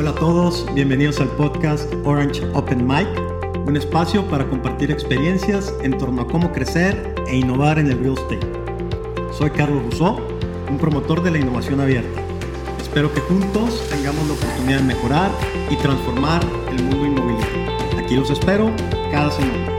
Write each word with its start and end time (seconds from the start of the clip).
Hola 0.00 0.12
a 0.12 0.14
todos, 0.14 0.64
bienvenidos 0.72 1.20
al 1.20 1.28
podcast 1.36 1.92
Orange 2.06 2.42
Open 2.54 2.86
Mic, 2.86 3.06
un 3.66 3.76
espacio 3.76 4.26
para 4.28 4.48
compartir 4.48 4.90
experiencias 4.90 5.74
en 5.82 5.98
torno 5.98 6.22
a 6.22 6.26
cómo 6.26 6.50
crecer 6.52 7.14
e 7.26 7.36
innovar 7.36 7.78
en 7.78 7.88
el 7.88 7.98
real 7.98 8.14
estate. 8.14 8.40
Soy 9.36 9.50
Carlos 9.50 9.82
Rousseau, 9.82 10.18
un 10.70 10.78
promotor 10.78 11.22
de 11.22 11.32
la 11.32 11.38
innovación 11.38 11.82
abierta. 11.82 12.18
Espero 12.80 13.12
que 13.12 13.20
juntos 13.20 13.82
tengamos 13.90 14.26
la 14.26 14.32
oportunidad 14.32 14.78
de 14.78 14.84
mejorar 14.84 15.30
y 15.68 15.76
transformar 15.76 16.42
el 16.70 16.82
mundo 16.82 17.04
inmobiliario. 17.04 17.98
Aquí 17.98 18.16
los 18.16 18.30
espero 18.30 18.70
cada 19.12 19.30
semana. 19.30 19.76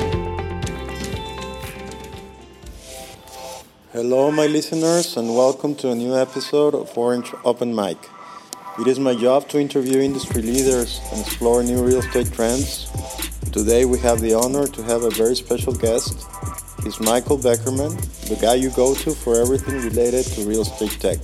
Hello, 3.91 4.31
my 4.31 4.47
listeners, 4.47 5.17
and 5.17 5.35
welcome 5.35 5.73
to 5.77 5.89
a 5.89 5.95
new 5.95 6.15
episode 6.15 6.75
of 6.75 6.95
Orange 6.95 7.33
Open 7.43 7.73
Mic. 7.73 7.97
It 8.81 8.87
is 8.87 8.99
my 8.99 9.13
job 9.13 9.47
to 9.49 9.59
interview 9.59 9.99
industry 9.99 10.41
leaders 10.41 11.01
and 11.11 11.21
explore 11.21 11.61
new 11.61 11.85
real 11.85 11.99
estate 11.99 12.33
trends. 12.33 12.89
Today, 13.51 13.85
we 13.85 13.99
have 13.99 14.21
the 14.21 14.33
honor 14.33 14.65
to 14.65 14.81
have 14.81 15.03
a 15.03 15.11
very 15.11 15.35
special 15.35 15.71
guest. 15.71 16.25
He's 16.83 16.99
Michael 16.99 17.37
Beckerman, 17.37 17.93
the 18.27 18.37
guy 18.41 18.55
you 18.55 18.71
go 18.71 18.95
to 18.95 19.13
for 19.13 19.39
everything 19.39 19.75
related 19.75 20.25
to 20.33 20.45
real 20.45 20.61
estate 20.61 20.99
tech. 20.99 21.19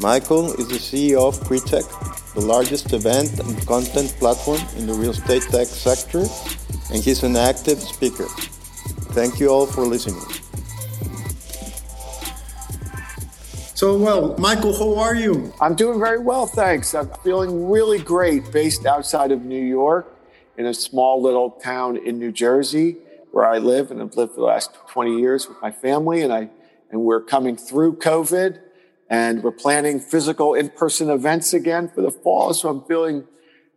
Michael 0.00 0.54
is 0.54 0.68
the 0.68 0.80
CEO 0.80 1.28
of 1.28 1.38
Cretech, 1.40 1.84
the 2.32 2.40
largest 2.40 2.94
event 2.94 3.38
and 3.38 3.66
content 3.66 4.08
platform 4.18 4.62
in 4.78 4.86
the 4.86 4.94
real 4.94 5.10
estate 5.10 5.42
tech 5.42 5.66
sector, 5.66 6.24
and 6.90 7.04
he's 7.04 7.22
an 7.22 7.36
active 7.36 7.82
speaker. 7.82 8.28
Thank 9.12 9.38
you 9.38 9.48
all 9.48 9.66
for 9.66 9.82
listening. 9.82 10.41
So, 13.82 13.98
well, 13.98 14.36
Michael, 14.38 14.78
how 14.78 14.96
are 15.00 15.16
you? 15.16 15.52
I'm 15.60 15.74
doing 15.74 15.98
very 15.98 16.20
well, 16.20 16.46
thanks. 16.46 16.94
I'm 16.94 17.10
feeling 17.24 17.68
really 17.68 17.98
great 17.98 18.52
based 18.52 18.86
outside 18.86 19.32
of 19.32 19.42
New 19.42 19.60
York 19.60 20.06
in 20.56 20.66
a 20.66 20.72
small 20.72 21.20
little 21.20 21.50
town 21.50 21.96
in 21.96 22.16
New 22.20 22.30
Jersey 22.30 22.98
where 23.32 23.44
I 23.44 23.58
live 23.58 23.90
and 23.90 24.00
I've 24.00 24.14
lived 24.14 24.34
for 24.34 24.42
the 24.42 24.46
last 24.46 24.70
20 24.90 25.18
years 25.18 25.48
with 25.48 25.60
my 25.60 25.72
family 25.72 26.22
and 26.22 26.32
I 26.32 26.50
and 26.92 27.00
we're 27.00 27.22
coming 27.22 27.56
through 27.56 27.96
COVID 27.96 28.60
and 29.10 29.42
we're 29.42 29.50
planning 29.50 29.98
physical 29.98 30.54
in-person 30.54 31.10
events 31.10 31.52
again 31.52 31.90
for 31.92 32.02
the 32.02 32.12
fall 32.12 32.54
so 32.54 32.68
I'm 32.68 32.84
feeling 32.84 33.26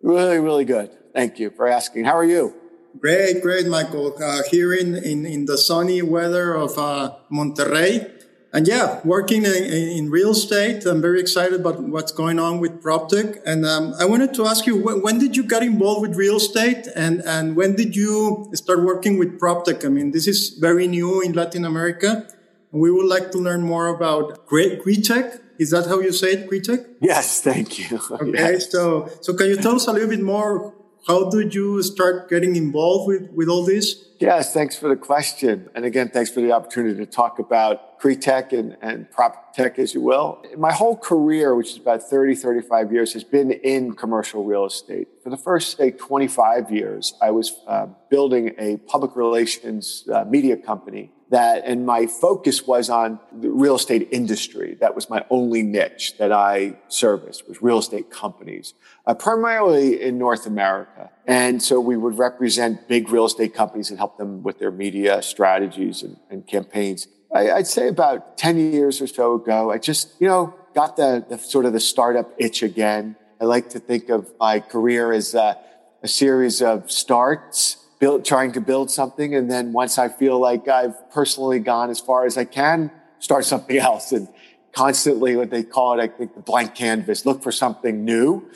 really 0.04 0.38
really 0.38 0.66
good. 0.66 0.92
Thank 1.16 1.40
you 1.40 1.50
for 1.50 1.68
asking. 1.68 2.06
How 2.06 2.16
are 2.16 2.24
you? 2.24 2.54
Great, 3.00 3.42
great, 3.42 3.66
Michael. 3.66 4.16
Uh, 4.24 4.44
here 4.52 4.72
in, 4.72 4.96
in, 4.96 5.26
in 5.26 5.46
the 5.46 5.58
sunny 5.58 6.04
weather 6.04 6.54
of 6.54 6.78
uh, 6.78 7.16
Monterrey, 7.32 8.15
and 8.56 8.66
yeah, 8.70 9.02
working 9.04 9.44
in, 9.44 9.54
in, 9.54 10.10
real 10.10 10.32
estate, 10.32 10.86
I'm 10.86 11.02
very 11.02 11.20
excited 11.20 11.60
about 11.60 11.82
what's 11.84 12.14
going 12.14 12.40
on 12.40 12.62
with 12.62 12.82
PropTech. 12.82 13.42
And 13.46 13.66
um, 13.66 13.94
I 14.00 14.06
wanted 14.06 14.34
to 14.36 14.46
ask 14.46 14.66
you, 14.66 14.82
when, 14.82 15.02
when, 15.02 15.20
did 15.20 15.36
you 15.36 15.44
get 15.44 15.62
involved 15.62 16.08
with 16.08 16.16
real 16.16 16.38
estate, 16.38 16.88
and 16.96 17.22
and 17.26 17.58
when 17.58 17.76
did 17.76 17.98
you 17.98 18.50
start 18.54 18.82
working 18.82 19.20
with 19.20 19.40
PropTech? 19.42 19.84
I 19.84 19.90
mean, 19.90 20.12
this 20.12 20.26
is 20.26 20.58
very 20.68 20.88
new 20.88 21.20
in 21.20 21.34
Latin 21.34 21.66
America. 21.66 22.28
We 22.72 22.92
would 22.92 23.08
like 23.08 23.32
to 23.32 23.40
learn 23.40 23.62
more 23.62 23.88
about 23.88 24.48
Cretech. 24.48 25.42
Is 25.60 25.72
that 25.72 25.88
how 25.88 26.00
you 26.00 26.14
say 26.14 26.34
it, 26.34 26.50
Cretech? 26.50 26.82
Yes, 27.02 27.42
thank 27.42 27.78
you. 27.78 28.00
Okay, 28.12 28.54
yes. 28.54 28.72
so 28.72 29.10
so 29.20 29.34
can 29.34 29.48
you 29.48 29.58
tell 29.58 29.76
us 29.76 29.88
a 29.88 29.92
little 29.92 30.10
bit 30.16 30.22
more 30.22 30.74
how 31.08 31.30
did 31.30 31.54
you 31.54 31.84
start 31.84 32.30
getting 32.30 32.56
involved 32.56 33.08
with, 33.08 33.30
with 33.32 33.48
all 33.48 33.64
this? 33.64 34.06
Yes, 34.20 34.54
thanks 34.54 34.78
for 34.78 34.88
the 34.88 34.96
question. 34.96 35.70
And 35.76 35.86
again, 35.86 36.10
thanks 36.10 36.32
for 36.32 36.42
the 36.42 36.52
opportunity 36.52 36.98
to 36.98 37.06
talk 37.06 37.38
about 37.38 38.00
CRE-tech 38.00 38.54
and, 38.54 38.76
and 38.82 39.12
prop 39.12 39.54
tech, 39.54 39.78
as 39.78 39.94
you 39.94 40.02
will. 40.02 40.44
My 40.58 40.72
whole 40.72 40.98
career, 40.98 41.54
which 41.54 41.72
is 41.72 41.78
about 41.78 42.02
30, 42.02 42.36
35 42.36 42.92
years, 42.92 43.14
has 43.14 43.24
been 43.24 43.52
in 43.52 43.94
commercial 43.94 44.44
real 44.44 44.66
estate. 44.66 45.08
For 45.22 45.30
the 45.30 45.38
first, 45.38 45.78
say, 45.78 45.92
25 45.92 46.72
years, 46.72 47.14
I 47.22 47.32
was 47.32 47.60
uh, 47.68 47.88
building 48.10 48.56
a 48.58 48.78
public 48.78 49.16
relations 49.16 50.08
uh, 50.12 50.24
media 50.26 50.58
company 50.58 51.12
that, 51.30 51.64
and 51.66 51.86
my 51.86 52.06
focus 52.06 52.68
was 52.68 52.90
on 52.90 53.20
the 53.32 53.50
real 53.50 53.76
estate 53.76 54.08
industry. 54.12 54.78
That 54.80 54.94
was 54.94 55.10
my 55.10 55.26
only 55.30 55.64
niche 55.64 56.18
that 56.20 56.32
I 56.32 56.78
serviced 56.88 57.48
was 57.48 57.62
real 57.62 57.80
estate 57.80 58.12
companies, 58.12 58.74
uh, 59.08 59.16
primarily 59.16 60.02
in 60.02 60.18
North 60.18 60.46
America. 60.46 61.10
And 61.26 61.62
so 61.62 61.80
we 61.80 61.98
would 61.98 62.18
represent 62.18 62.88
big 62.88 63.10
real 63.10 63.26
estate 63.26 63.56
companies 63.56 63.90
and 63.90 63.98
help 63.98 64.18
them 64.18 64.44
with 64.44 64.60
their 64.60 64.72
media 64.72 65.22
strategies 65.22 66.04
and, 66.04 66.18
and 66.30 66.46
campaigns. 66.46 67.08
I, 67.34 67.56
would 67.56 67.68
say 67.68 67.88
about 67.88 68.38
10 68.38 68.72
years 68.72 69.02
or 69.02 69.08
so 69.08 69.36
ago, 69.36 69.72
I 69.72 69.78
just, 69.78 70.14
you 70.20 70.28
know, 70.28 70.54
got 70.74 70.96
the, 70.96 71.26
the 71.28 71.38
sort 71.38 71.66
of 71.66 71.74
the 71.74 71.80
startup 71.80 72.32
itch 72.38 72.62
again. 72.62 73.16
I 73.42 73.46
like 73.46 73.70
to 73.70 73.80
think 73.80 74.10
of 74.10 74.32
my 74.40 74.60
career 74.60 75.12
as 75.12 75.34
a, 75.34 75.58
a 76.04 76.08
series 76.08 76.62
of 76.62 76.92
starts 76.92 77.85
build, 78.00 78.26
trying 78.26 78.52
to 78.54 78.62
build 78.62 78.92
something. 78.92 79.36
And 79.36 79.50
then 79.50 79.74
once 79.74 79.98
I 79.98 80.10
feel 80.10 80.40
like 80.40 80.68
I've 80.68 81.12
personally 81.12 81.60
gone 81.60 81.90
as 81.90 82.00
far 82.00 82.26
as 82.26 82.38
I 82.38 82.46
can, 82.46 82.92
start 83.20 83.46
something 83.46 83.78
else. 83.90 84.12
And 84.12 84.28
constantly 84.72 85.36
what 85.36 85.50
they 85.50 85.64
call 85.64 86.00
it, 86.00 86.04
I 86.04 86.08
think 86.08 86.36
the 86.36 86.42
blank 86.42 86.76
canvas, 86.76 87.26
look 87.26 87.42
for 87.42 87.52
something 87.52 88.04
new. 88.04 88.50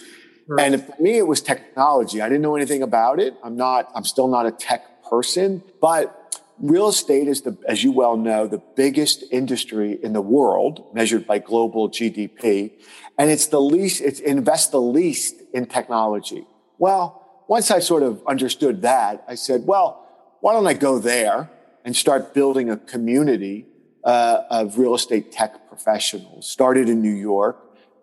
Right. 0.47 0.73
And 0.73 0.83
for 0.83 1.01
me, 1.01 1.17
it 1.17 1.27
was 1.27 1.41
technology. 1.41 2.21
I 2.21 2.27
didn't 2.27 2.41
know 2.41 2.55
anything 2.55 2.81
about 2.81 3.19
it. 3.19 3.35
I'm 3.43 3.55
not, 3.55 3.91
I'm 3.95 4.03
still 4.03 4.27
not 4.27 4.45
a 4.45 4.51
tech 4.51 5.03
person, 5.03 5.63
but 5.79 6.15
real 6.59 6.89
estate 6.89 7.27
is 7.27 7.41
the, 7.41 7.57
as 7.67 7.83
you 7.83 7.91
well 7.91 8.17
know, 8.17 8.47
the 8.47 8.61
biggest 8.75 9.23
industry 9.31 9.97
in 10.01 10.13
the 10.13 10.21
world 10.21 10.85
measured 10.93 11.25
by 11.25 11.39
global 11.39 11.89
GDP. 11.89 12.71
And 13.17 13.29
it's 13.29 13.47
the 13.47 13.61
least, 13.61 14.01
it's 14.01 14.19
invest 14.19 14.71
the 14.71 14.81
least 14.81 15.35
in 15.53 15.65
technology. 15.67 16.47
Well, 16.77 17.28
once 17.49 17.71
I 17.71 17.79
sort 17.79 18.03
of 18.03 18.21
understood 18.27 18.83
that, 18.83 19.23
I 19.27 19.33
said, 19.33 19.65
well, 19.65 20.05
why 20.39 20.53
don't 20.53 20.67
I 20.67 20.75
go 20.75 20.99
there 20.99 21.49
and 21.83 21.95
start 21.95 22.35
building 22.35 22.69
a 22.69 22.77
community 22.77 23.65
uh, 24.03 24.43
of 24.51 24.77
real 24.77 24.93
estate 24.93 25.31
tech 25.31 25.67
professionals? 25.67 26.47
Started 26.47 26.87
in 26.87 27.01
New 27.01 27.15
York 27.15 27.57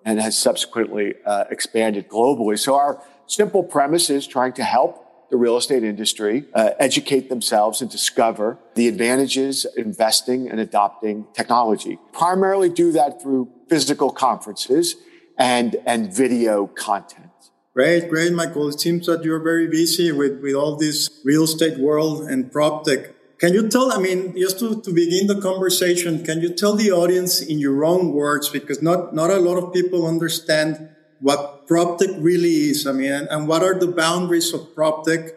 and 0.04 0.20
has 0.20 0.36
subsequently 0.36 1.14
uh, 1.24 1.44
expanded 1.48 2.08
globally. 2.08 2.58
So 2.58 2.74
our 2.74 3.00
simple 3.28 3.62
premise 3.62 4.10
is 4.10 4.26
trying 4.26 4.52
to 4.54 4.64
help 4.64 5.30
the 5.30 5.36
real 5.36 5.56
estate 5.56 5.84
industry 5.84 6.46
uh, 6.52 6.70
educate 6.80 7.28
themselves 7.28 7.80
and 7.80 7.88
discover 7.88 8.58
the 8.74 8.88
advantages 8.88 9.64
of 9.64 9.76
investing 9.76 10.50
and 10.50 10.58
adopting 10.58 11.24
technology. 11.34 12.00
Primarily 12.12 12.68
do 12.68 12.90
that 12.92 13.22
through 13.22 13.48
physical 13.68 14.10
conferences 14.10 14.96
and, 15.38 15.76
and 15.86 16.12
video 16.12 16.66
content. 16.66 17.30
Great, 17.76 18.08
great, 18.08 18.32
Michael. 18.32 18.70
It 18.70 18.80
seems 18.80 19.04
that 19.04 19.22
you're 19.22 19.44
very 19.44 19.68
busy 19.68 20.10
with, 20.10 20.40
with 20.40 20.54
all 20.54 20.76
this 20.76 21.10
real 21.24 21.42
estate 21.44 21.78
world 21.78 22.22
and 22.22 22.50
prop 22.50 22.86
tech. 22.86 23.12
Can 23.36 23.52
you 23.52 23.68
tell, 23.68 23.92
I 23.92 23.98
mean, 23.98 24.34
just 24.34 24.58
to, 24.60 24.80
to 24.80 24.94
begin 24.94 25.26
the 25.26 25.38
conversation, 25.38 26.24
can 26.24 26.40
you 26.40 26.54
tell 26.54 26.74
the 26.74 26.90
audience 26.90 27.42
in 27.42 27.58
your 27.58 27.84
own 27.84 28.14
words, 28.14 28.48
because 28.48 28.80
not, 28.80 29.14
not 29.14 29.28
a 29.28 29.36
lot 29.36 29.58
of 29.62 29.74
people 29.74 30.06
understand 30.06 30.88
what 31.20 31.66
prop 31.66 31.98
tech 31.98 32.08
really 32.16 32.70
is. 32.70 32.86
I 32.86 32.92
mean, 32.92 33.12
and, 33.12 33.28
and 33.28 33.46
what 33.46 33.62
are 33.62 33.78
the 33.78 33.88
boundaries 33.88 34.54
of 34.54 34.74
prop 34.74 35.04
tech? 35.04 35.34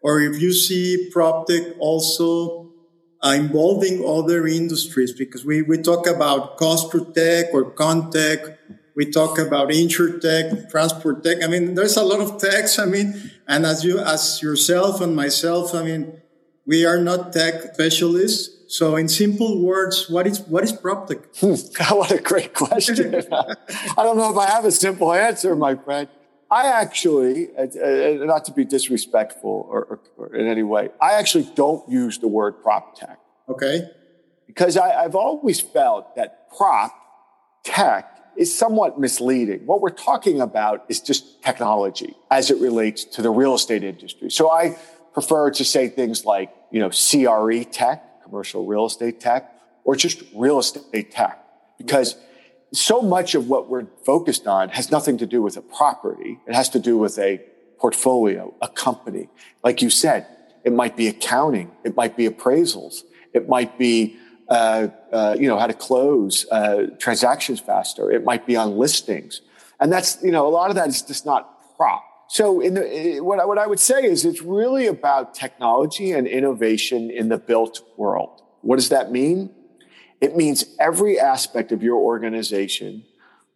Or 0.00 0.20
if 0.20 0.42
you 0.42 0.52
see 0.52 1.08
prop 1.12 1.46
tech 1.46 1.62
also 1.78 2.72
uh, 3.22 3.28
involving 3.28 4.04
other 4.04 4.48
industries, 4.48 5.12
because 5.12 5.44
we, 5.44 5.62
we 5.62 5.78
talk 5.78 6.08
about 6.08 6.56
cost 6.56 6.92
tech 7.14 7.46
or 7.52 7.70
con-tech 7.70 8.58
we 8.96 9.10
talk 9.10 9.38
about 9.38 9.70
tech, 9.70 10.70
transport 10.70 11.22
tech. 11.22 11.44
I 11.44 11.46
mean, 11.46 11.74
there's 11.74 11.98
a 11.98 12.02
lot 12.02 12.20
of 12.20 12.40
techs. 12.40 12.78
I 12.78 12.86
mean, 12.86 13.30
and 13.46 13.66
as 13.66 13.84
you, 13.84 13.98
as 14.00 14.40
yourself 14.42 15.02
and 15.02 15.14
myself, 15.14 15.74
I 15.74 15.82
mean, 15.84 16.20
we 16.64 16.86
are 16.86 16.98
not 16.98 17.32
tech 17.32 17.74
specialists. 17.74 18.54
So 18.68 18.96
in 18.96 19.08
simple 19.08 19.62
words, 19.62 20.08
what 20.08 20.26
is, 20.26 20.40
what 20.40 20.64
is 20.64 20.72
prop 20.72 21.08
tech? 21.08 21.18
What 21.90 22.10
a 22.10 22.20
great 22.20 22.54
question. 22.54 23.14
I 23.30 24.02
don't 24.02 24.16
know 24.16 24.30
if 24.30 24.38
I 24.38 24.50
have 24.50 24.64
a 24.64 24.72
simple 24.72 25.12
answer, 25.12 25.54
my 25.54 25.74
friend. 25.76 26.08
I 26.50 26.68
actually, 26.68 27.48
uh, 27.56 27.62
uh, 27.62 28.24
not 28.24 28.44
to 28.46 28.52
be 28.52 28.64
disrespectful 28.64 29.66
or, 29.68 29.84
or, 29.84 30.00
or, 30.16 30.34
in 30.34 30.46
any 30.46 30.62
way, 30.62 30.90
I 31.02 31.14
actually 31.14 31.50
don't 31.54 31.88
use 31.90 32.18
the 32.18 32.28
word 32.28 32.62
prop 32.62 32.96
tech. 32.98 33.18
Okay. 33.48 33.82
Because 34.46 34.76
I, 34.76 35.04
I've 35.04 35.16
always 35.16 35.60
felt 35.60 36.14
that 36.14 36.48
prop 36.56 36.94
tech 37.64 38.15
is 38.36 38.56
somewhat 38.56 38.98
misleading. 38.98 39.66
What 39.66 39.80
we're 39.80 39.90
talking 39.90 40.40
about 40.40 40.84
is 40.88 41.00
just 41.00 41.42
technology 41.42 42.14
as 42.30 42.50
it 42.50 42.60
relates 42.60 43.04
to 43.04 43.22
the 43.22 43.30
real 43.30 43.54
estate 43.54 43.82
industry. 43.82 44.30
So 44.30 44.50
I 44.50 44.76
prefer 45.12 45.50
to 45.50 45.64
say 45.64 45.88
things 45.88 46.24
like, 46.24 46.54
you 46.70 46.80
know, 46.80 46.90
CRE 46.90 47.64
tech, 47.64 48.22
commercial 48.22 48.66
real 48.66 48.86
estate 48.86 49.20
tech, 49.20 49.52
or 49.84 49.96
just 49.96 50.22
real 50.34 50.58
estate 50.58 51.10
tech, 51.10 51.42
because 51.78 52.16
so 52.72 53.00
much 53.00 53.34
of 53.34 53.48
what 53.48 53.68
we're 53.68 53.86
focused 54.04 54.46
on 54.46 54.68
has 54.70 54.90
nothing 54.90 55.18
to 55.18 55.26
do 55.26 55.40
with 55.40 55.56
a 55.56 55.62
property. 55.62 56.38
It 56.46 56.54
has 56.54 56.68
to 56.70 56.78
do 56.78 56.98
with 56.98 57.18
a 57.18 57.40
portfolio, 57.78 58.54
a 58.60 58.68
company. 58.68 59.28
Like 59.62 59.82
you 59.82 59.90
said, 59.90 60.26
it 60.64 60.72
might 60.72 60.96
be 60.96 61.06
accounting. 61.06 61.70
It 61.84 61.96
might 61.96 62.16
be 62.16 62.28
appraisals. 62.28 63.02
It 63.32 63.48
might 63.48 63.78
be 63.78 64.16
uh, 64.48 64.88
uh, 65.12 65.36
you 65.38 65.48
know, 65.48 65.58
how 65.58 65.66
to 65.66 65.74
close 65.74 66.46
uh, 66.50 66.86
transactions 66.98 67.60
faster. 67.60 68.10
It 68.10 68.24
might 68.24 68.46
be 68.46 68.56
on 68.56 68.76
listings. 68.76 69.40
And 69.80 69.92
that's, 69.92 70.22
you 70.22 70.30
know, 70.30 70.46
a 70.46 70.50
lot 70.50 70.70
of 70.70 70.76
that 70.76 70.88
is 70.88 71.02
just 71.02 71.26
not 71.26 71.76
prop. 71.76 72.02
So, 72.28 72.60
in 72.60 72.74
the, 72.74 73.20
what, 73.20 73.38
I, 73.38 73.44
what 73.44 73.58
I 73.58 73.66
would 73.66 73.78
say 73.78 74.02
is 74.02 74.24
it's 74.24 74.42
really 74.42 74.86
about 74.86 75.34
technology 75.34 76.12
and 76.12 76.26
innovation 76.26 77.10
in 77.10 77.28
the 77.28 77.38
built 77.38 77.82
world. 77.96 78.42
What 78.62 78.76
does 78.76 78.88
that 78.88 79.12
mean? 79.12 79.54
It 80.20 80.36
means 80.36 80.64
every 80.80 81.20
aspect 81.20 81.72
of 81.72 81.82
your 81.82 81.96
organization, 81.96 83.04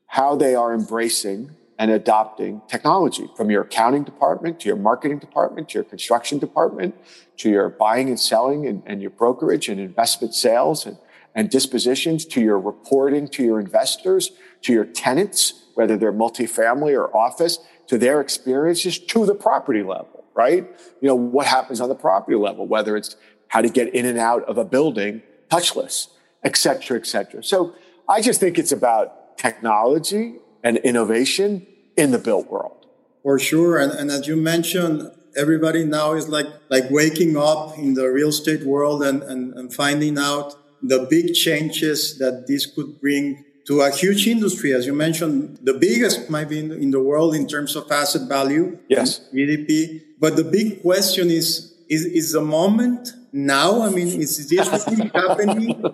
how 0.07 0.37
they 0.37 0.55
are 0.55 0.73
embracing 0.73 1.57
and 1.81 1.91
adopting 1.91 2.61
technology 2.69 3.27
from 3.35 3.51
your 3.51 3.63
accounting 3.63 4.05
department 4.05 4.61
to 4.61 4.69
your 4.69 4.77
marketing 4.77 5.19
department 5.19 5.71
to 5.71 5.79
your 5.79 5.85
construction 5.85 6.39
department 6.39 6.95
to 7.39 7.49
your 7.49 7.71
buying 7.71 8.09
and 8.09 8.21
selling 8.21 8.67
and, 8.67 8.83
and 8.85 9.01
your 9.01 9.11
brokerage 9.11 9.67
and 9.67 9.81
investment 9.81 10.35
sales 10.35 10.85
and, 10.85 10.99
and 11.35 11.49
dispositions 11.49 12.27
to 12.27 12.39
your 12.43 12.61
reporting 12.61 13.27
to 13.27 13.43
your 13.43 13.59
investors 13.59 14.33
to 14.61 14.75
your 14.75 14.85
tenants, 14.85 15.65
whether 15.73 15.97
they're 15.97 16.13
multifamily 16.13 16.93
or 16.93 17.17
office, 17.17 17.59
to 17.87 17.97
their 17.97 18.21
experiences 18.21 18.99
to 18.99 19.25
the 19.25 19.35
property 19.35 19.83
level, 19.83 20.27
right? 20.35 20.69
You 21.01 21.09
know, 21.09 21.15
what 21.15 21.47
happens 21.47 21.81
on 21.81 21.89
the 21.89 21.95
property 21.95 22.37
level, 22.37 22.67
whether 22.67 22.95
it's 22.95 23.17
how 23.49 23.63
to 23.63 23.71
get 23.71 23.95
in 23.95 24.05
and 24.05 24.19
out 24.19 24.45
of 24.45 24.59
a 24.59 24.67
building 24.67 25.23
touchless, 25.49 26.09
et 26.45 26.59
cetera, 26.59 26.99
et 26.99 27.07
cetera. 27.07 27.43
So 27.43 27.75
I 28.07 28.21
just 28.21 28.39
think 28.39 28.59
it's 28.59 28.71
about 28.71 29.39
technology 29.39 30.35
and 30.63 30.77
innovation 30.79 31.67
in 32.01 32.11
the 32.11 32.19
built 32.19 32.51
world. 32.51 32.87
For 33.23 33.39
sure. 33.39 33.79
And, 33.79 33.93
and 33.93 34.11
as 34.11 34.27
you 34.27 34.37
mentioned, 34.37 35.11
everybody 35.37 35.85
now 35.85 36.15
is 36.15 36.29
like, 36.29 36.47
like 36.69 36.91
waking 36.91 37.37
up 37.37 37.77
in 37.79 37.95
the 37.95 38.09
real 38.09 38.29
estate 38.29 38.65
world 38.65 39.03
and, 39.03 39.23
and, 39.23 39.55
and 39.55 39.73
finding 39.73 40.19
out 40.19 40.57
the 40.83 41.07
big 41.11 41.35
changes 41.35 42.19
that 42.19 42.47
this 42.47 42.67
could 42.67 43.01
bring 43.01 43.45
to 43.67 43.83
a 43.83 43.91
huge 43.91 44.27
industry, 44.27 44.73
as 44.73 44.87
you 44.87 44.95
mentioned, 44.95 45.59
the 45.63 45.75
biggest 45.75 46.31
might 46.31 46.49
be 46.49 46.59
in, 46.59 46.73
in 46.73 46.91
the 46.91 47.01
world 47.01 47.35
in 47.35 47.47
terms 47.47 47.77
of 47.77 47.91
asset 47.93 48.29
value, 48.29 48.79
yes, 48.89 49.21
GDP. 49.33 50.01
But 50.19 50.37
the 50.37 50.45
big 50.45 50.83
question 50.83 51.31
is: 51.31 51.75
is 51.89 52.05
is 52.05 52.33
the 52.33 52.41
moment 52.41 53.13
now? 53.33 53.83
I 53.83 53.91
mean, 53.91 54.09
is 54.21 54.49
this 54.49 54.67
really 54.91 55.11
happening? 55.15 55.85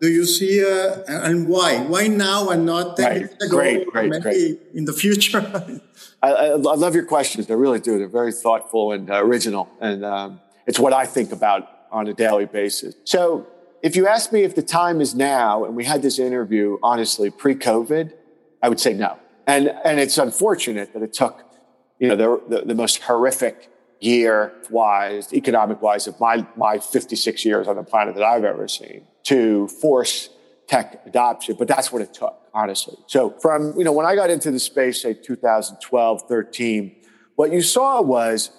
Do 0.00 0.08
you 0.08 0.26
see 0.26 0.64
uh, 0.64 1.02
and 1.06 1.48
why? 1.48 1.78
Why 1.78 2.08
now 2.08 2.50
and 2.50 2.66
not 2.66 2.96
ten 2.96 3.06
right. 3.06 3.20
years 3.20 3.32
ago? 3.34 3.48
Great, 3.48 3.86
great, 3.86 4.10
maybe 4.10 4.22
great. 4.22 4.60
in 4.74 4.84
the 4.84 4.92
future. 4.92 5.40
I, 6.22 6.32
I, 6.32 6.44
I, 6.46 6.54
love 6.56 6.94
your 6.94 7.04
questions. 7.04 7.46
They 7.46 7.54
really 7.54 7.80
do. 7.80 7.98
They're 7.98 8.08
very 8.08 8.32
thoughtful 8.32 8.92
and 8.92 9.10
uh, 9.10 9.24
original, 9.24 9.68
and 9.80 10.04
um, 10.04 10.40
it's 10.66 10.78
what 10.78 10.92
I 10.92 11.06
think 11.06 11.32
about 11.32 11.68
on 11.90 12.08
a 12.08 12.12
daily 12.14 12.46
basis. 12.46 12.96
So 13.04 13.46
if 13.82 13.96
you 13.96 14.08
ask 14.08 14.32
me 14.32 14.42
if 14.42 14.54
the 14.54 14.62
time 14.62 15.00
is 15.00 15.14
now, 15.14 15.64
and 15.64 15.76
we 15.76 15.84
had 15.84 16.02
this 16.02 16.18
interview, 16.18 16.78
honestly, 16.82 17.30
pre-COVID, 17.30 18.12
I 18.62 18.68
would 18.70 18.80
say 18.80 18.94
no. 18.94 19.18
And, 19.46 19.68
and 19.84 20.00
it's 20.00 20.16
unfortunate 20.16 20.94
that 20.94 21.02
it 21.02 21.12
took, 21.12 21.44
you 21.98 22.08
know, 22.08 22.16
the, 22.16 22.42
the, 22.48 22.64
the 22.66 22.74
most 22.74 23.02
horrific 23.02 23.70
year 24.00 24.52
wise, 24.70 25.32
economic 25.34 25.82
wise 25.82 26.06
of 26.06 26.18
my, 26.18 26.46
my 26.56 26.78
56 26.78 27.44
years 27.44 27.68
on 27.68 27.76
the 27.76 27.82
planet 27.82 28.14
that 28.14 28.24
I've 28.24 28.44
ever 28.44 28.66
seen 28.68 29.06
to 29.24 29.68
force 29.68 30.30
tech 30.66 31.02
adoption. 31.06 31.56
But 31.58 31.68
that's 31.68 31.92
what 31.92 32.02
it 32.02 32.14
took, 32.14 32.36
honestly. 32.52 32.96
So 33.06 33.30
from, 33.40 33.76
you 33.76 33.84
know, 33.84 33.92
when 33.92 34.06
I 34.06 34.14
got 34.14 34.30
into 34.30 34.50
the 34.50 34.60
space, 34.60 35.02
say 35.02 35.14
2012, 35.14 36.22
13, 36.28 36.96
what 37.36 37.52
you 37.52 37.62
saw 37.62 38.00
was 38.00 38.50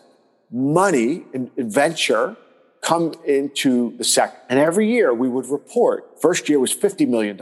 money 0.52 1.24
and 1.34 1.52
venture 1.58 2.38
come 2.82 3.16
into 3.26 3.98
the 3.98 4.04
sector. 4.04 4.38
And 4.48 4.60
every 4.60 4.88
year 4.88 5.14
we 5.14 5.28
would 5.28 5.48
report. 5.48 6.22
First 6.22 6.48
year 6.48 6.60
was 6.60 6.74
$50 6.74 7.08
million. 7.08 7.40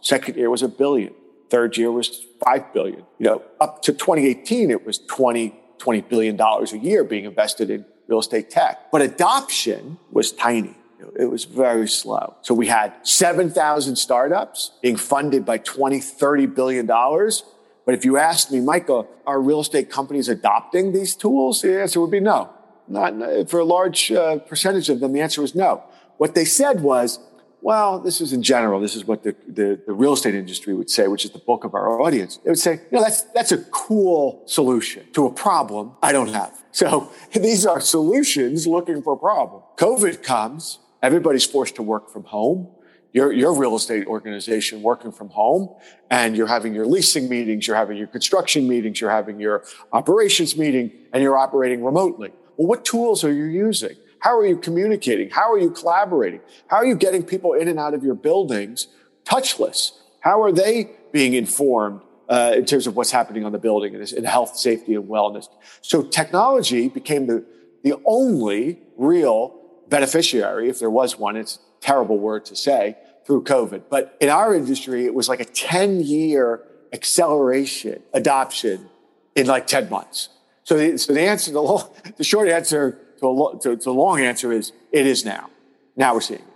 Second 0.00 0.36
year 0.36 0.48
was 0.48 0.62
a 0.62 0.68
billion. 0.68 1.12
Third 1.50 1.76
year 1.76 1.90
was 1.90 2.24
5 2.44 2.72
billion. 2.72 3.04
You 3.18 3.26
know, 3.26 3.42
up 3.60 3.82
to 3.82 3.92
2018, 3.92 4.70
it 4.70 4.86
was 4.86 4.98
20, 4.98 5.58
20 5.78 6.00
billion 6.02 6.36
dollars 6.36 6.72
a 6.72 6.78
year 6.78 7.02
being 7.04 7.24
invested 7.24 7.70
in 7.70 7.84
real 8.06 8.20
estate 8.20 8.50
tech. 8.50 8.92
But 8.92 9.02
adoption 9.02 9.98
was 10.10 10.32
tiny. 10.32 10.76
It 11.18 11.30
was 11.30 11.44
very 11.44 11.88
slow. 11.88 12.36
So 12.42 12.54
we 12.54 12.66
had 12.66 12.94
7,000 13.02 13.96
startups 13.96 14.72
being 14.82 14.96
funded 14.96 15.44
by 15.44 15.58
20, 15.58 16.00
30 16.00 16.46
billion 16.46 16.86
dollars. 16.86 17.44
But 17.84 17.94
if 17.94 18.04
you 18.04 18.16
asked 18.16 18.50
me, 18.50 18.60
Michael, 18.60 19.08
are 19.26 19.40
real 19.40 19.60
estate 19.60 19.90
companies 19.90 20.28
adopting 20.28 20.92
these 20.92 21.14
tools? 21.14 21.62
The 21.62 21.80
answer 21.80 22.00
would 22.00 22.10
be 22.10 22.20
no. 22.20 22.50
Not 22.88 23.50
for 23.50 23.60
a 23.60 23.64
large 23.64 24.12
uh, 24.12 24.38
percentage 24.38 24.88
of 24.88 25.00
them, 25.00 25.12
the 25.12 25.20
answer 25.20 25.40
was 25.40 25.54
no. 25.54 25.82
What 26.18 26.34
they 26.34 26.44
said 26.44 26.80
was, 26.80 27.18
well, 27.60 27.98
this 27.98 28.20
is 28.20 28.32
in 28.32 28.42
general. 28.42 28.80
This 28.80 28.94
is 28.94 29.04
what 29.04 29.22
the, 29.24 29.34
the, 29.46 29.80
the, 29.86 29.92
real 29.92 30.12
estate 30.12 30.34
industry 30.34 30.72
would 30.72 30.88
say, 30.88 31.08
which 31.08 31.24
is 31.24 31.32
the 31.32 31.38
bulk 31.38 31.64
of 31.64 31.74
our 31.74 32.00
audience. 32.00 32.36
They 32.38 32.50
would 32.50 32.58
say, 32.58 32.74
you 32.74 32.98
know, 32.98 33.02
that's, 33.02 33.22
that's 33.22 33.50
a 33.50 33.58
cool 33.72 34.42
solution 34.46 35.10
to 35.14 35.26
a 35.26 35.32
problem 35.32 35.92
I 36.02 36.12
don't 36.12 36.28
have. 36.28 36.62
So 36.70 37.10
these 37.32 37.66
are 37.66 37.80
solutions 37.80 38.66
looking 38.66 39.02
for 39.02 39.14
a 39.14 39.16
problem. 39.16 39.62
COVID 39.78 40.22
comes, 40.22 40.78
everybody's 41.02 41.44
forced 41.44 41.76
to 41.76 41.82
work 41.82 42.10
from 42.10 42.24
home. 42.24 42.68
Your, 43.12 43.32
your 43.32 43.54
real 43.54 43.76
estate 43.76 44.06
organization 44.06 44.82
working 44.82 45.10
from 45.10 45.30
home 45.30 45.74
and 46.10 46.36
you're 46.36 46.48
having 46.48 46.74
your 46.74 46.86
leasing 46.86 47.30
meetings, 47.30 47.66
you're 47.66 47.76
having 47.76 47.96
your 47.96 48.08
construction 48.08 48.68
meetings, 48.68 49.00
you're 49.00 49.10
having 49.10 49.40
your 49.40 49.64
operations 49.92 50.56
meeting 50.56 50.92
and 51.14 51.22
you're 51.22 51.38
operating 51.38 51.82
remotely. 51.82 52.32
Well, 52.56 52.68
what 52.68 52.84
tools 52.84 53.24
are 53.24 53.32
you 53.32 53.44
using? 53.44 53.96
How 54.18 54.36
are 54.36 54.46
you 54.46 54.58
communicating? 54.58 55.30
How 55.30 55.50
are 55.52 55.58
you 55.58 55.70
collaborating? 55.70 56.40
How 56.68 56.76
are 56.76 56.84
you 56.84 56.94
getting 56.94 57.22
people 57.22 57.54
in 57.54 57.68
and 57.68 57.78
out 57.78 57.94
of 57.94 58.02
your 58.02 58.14
buildings 58.14 58.88
touchless? 59.24 59.92
How 60.20 60.42
are 60.42 60.52
they 60.52 60.90
being 61.12 61.34
informed 61.34 62.02
uh, 62.28 62.52
in 62.56 62.64
terms 62.64 62.86
of 62.86 62.96
what's 62.96 63.12
happening 63.12 63.44
on 63.44 63.52
the 63.52 63.58
building 63.58 63.94
and 63.94 64.12
in 64.12 64.24
health, 64.24 64.56
safety, 64.56 64.94
and 64.94 65.04
wellness? 65.04 65.48
So 65.80 66.02
technology 66.02 66.88
became 66.88 67.26
the, 67.26 67.44
the 67.82 67.94
only 68.04 68.80
real 68.96 69.60
beneficiary, 69.88 70.68
if 70.68 70.78
there 70.78 70.90
was 70.90 71.18
one. 71.18 71.36
It's 71.36 71.56
a 71.56 71.80
terrible 71.80 72.18
word 72.18 72.44
to 72.46 72.56
say 72.56 72.96
through 73.24 73.44
COVID. 73.44 73.84
But 73.90 74.16
in 74.20 74.28
our 74.28 74.54
industry, 74.54 75.04
it 75.04 75.14
was 75.14 75.28
like 75.28 75.40
a 75.40 75.44
10 75.44 76.00
year 76.00 76.62
acceleration 76.92 78.02
adoption 78.14 78.88
in 79.34 79.46
like 79.46 79.66
10 79.66 79.90
months. 79.90 80.28
So 80.64 80.76
the, 80.76 80.98
so 80.98 81.12
the 81.12 81.20
answer, 81.20 81.52
the, 81.52 81.60
long, 81.60 81.88
the 82.16 82.24
short 82.24 82.48
answer 82.48 82.98
to, 83.20 83.26
a, 83.28 83.60
to, 83.60 83.76
to 83.76 83.84
the 83.84 83.92
long 83.92 84.20
answer 84.20 84.52
is 84.52 84.72
it 84.92 85.06
is 85.06 85.24
now. 85.24 85.50
Now 85.96 86.14
we're 86.14 86.20
seeing 86.20 86.40
it. 86.40 86.46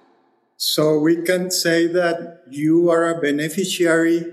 So 0.57 0.99
we 0.99 1.23
can 1.23 1.51
say 1.51 1.87
that 1.87 2.43
you 2.51 2.91
are 2.91 3.09
a 3.09 3.21
beneficiary 3.21 4.27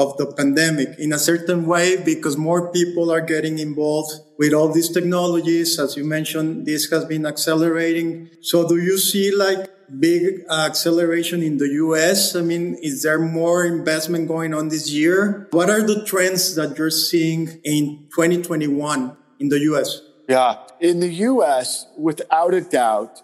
of 0.00 0.16
the 0.16 0.26
pandemic 0.38 0.98
in 0.98 1.12
a 1.12 1.18
certain 1.18 1.66
way 1.66 2.02
because 2.02 2.36
more 2.36 2.72
people 2.72 3.12
are 3.12 3.20
getting 3.20 3.58
involved 3.58 4.12
with 4.38 4.52
all 4.54 4.68
these 4.72 4.90
technologies. 4.90 5.78
As 5.78 5.96
you 5.98 6.04
mentioned, 6.04 6.64
this 6.64 6.90
has 6.90 7.04
been 7.04 7.26
accelerating. 7.26 8.30
So 8.40 8.66
do 8.66 8.76
you 8.78 8.96
see 8.96 9.26
like 9.34 9.68
big 10.08 10.22
acceleration 10.50 11.42
in 11.42 11.58
the 11.58 11.68
US? 11.84 12.34
I 12.34 12.40
mean, 12.40 12.76
is 12.82 13.02
there 13.02 13.18
more 13.18 13.64
investment 13.64 14.28
going 14.28 14.54
on 14.54 14.68
this 14.68 14.90
year? 14.90 15.48
What 15.50 15.68
are 15.68 15.82
the 15.82 16.04
trends 16.04 16.54
that 16.54 16.78
you're 16.78 16.96
seeing 17.10 17.60
in 17.62 18.08
2021 18.14 19.16
in 19.38 19.48
the 19.50 19.60
US? 19.70 20.00
Yeah, 20.28 20.56
in 20.80 21.00
the 21.00 21.12
US, 21.30 21.86
without 21.98 22.54
a 22.54 22.62
doubt, 22.62 23.22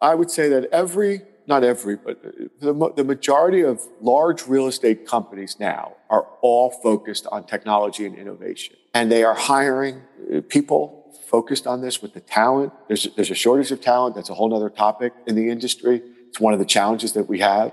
I 0.00 0.14
would 0.14 0.30
say 0.30 0.48
that 0.48 0.68
every, 0.72 1.22
not 1.46 1.64
every, 1.64 1.96
but 1.96 2.22
the, 2.60 2.92
the 2.96 3.04
majority 3.04 3.62
of 3.62 3.82
large 4.00 4.46
real 4.46 4.66
estate 4.66 5.06
companies 5.06 5.56
now 5.60 5.96
are 6.08 6.26
all 6.40 6.70
focused 6.70 7.26
on 7.30 7.44
technology 7.44 8.06
and 8.06 8.16
innovation. 8.16 8.76
And 8.94 9.10
they 9.10 9.24
are 9.24 9.34
hiring 9.34 10.02
uh, 10.34 10.40
people 10.48 11.04
focused 11.26 11.66
on 11.66 11.80
this 11.80 12.00
with 12.00 12.14
the 12.14 12.20
talent. 12.20 12.72
There's, 12.88 13.08
there's 13.16 13.30
a 13.30 13.34
shortage 13.34 13.70
of 13.72 13.80
talent. 13.80 14.14
That's 14.14 14.30
a 14.30 14.34
whole 14.34 14.54
other 14.54 14.70
topic 14.70 15.12
in 15.26 15.34
the 15.34 15.50
industry. 15.50 16.02
It's 16.28 16.40
one 16.40 16.52
of 16.52 16.58
the 16.58 16.64
challenges 16.64 17.12
that 17.12 17.28
we 17.28 17.40
have 17.40 17.72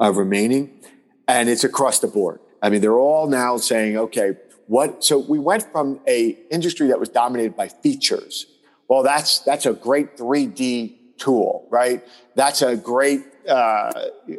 uh, 0.00 0.12
remaining. 0.12 0.80
And 1.26 1.48
it's 1.48 1.64
across 1.64 2.00
the 2.00 2.08
board. 2.08 2.40
I 2.62 2.70
mean, 2.70 2.80
they're 2.80 2.98
all 2.98 3.26
now 3.26 3.56
saying, 3.56 3.96
okay, 3.96 4.36
what, 4.66 5.02
so 5.02 5.18
we 5.18 5.38
went 5.38 5.70
from 5.72 6.00
a 6.06 6.38
industry 6.50 6.88
that 6.88 7.00
was 7.00 7.08
dominated 7.08 7.56
by 7.56 7.68
features. 7.68 8.46
Well, 8.86 9.02
that's, 9.02 9.40
that's 9.40 9.66
a 9.66 9.72
great 9.72 10.16
3D 10.16 10.99
tool, 11.20 11.66
right? 11.70 12.02
That's 12.34 12.62
a 12.62 12.74
great 12.76 13.22
uh, 13.48 13.92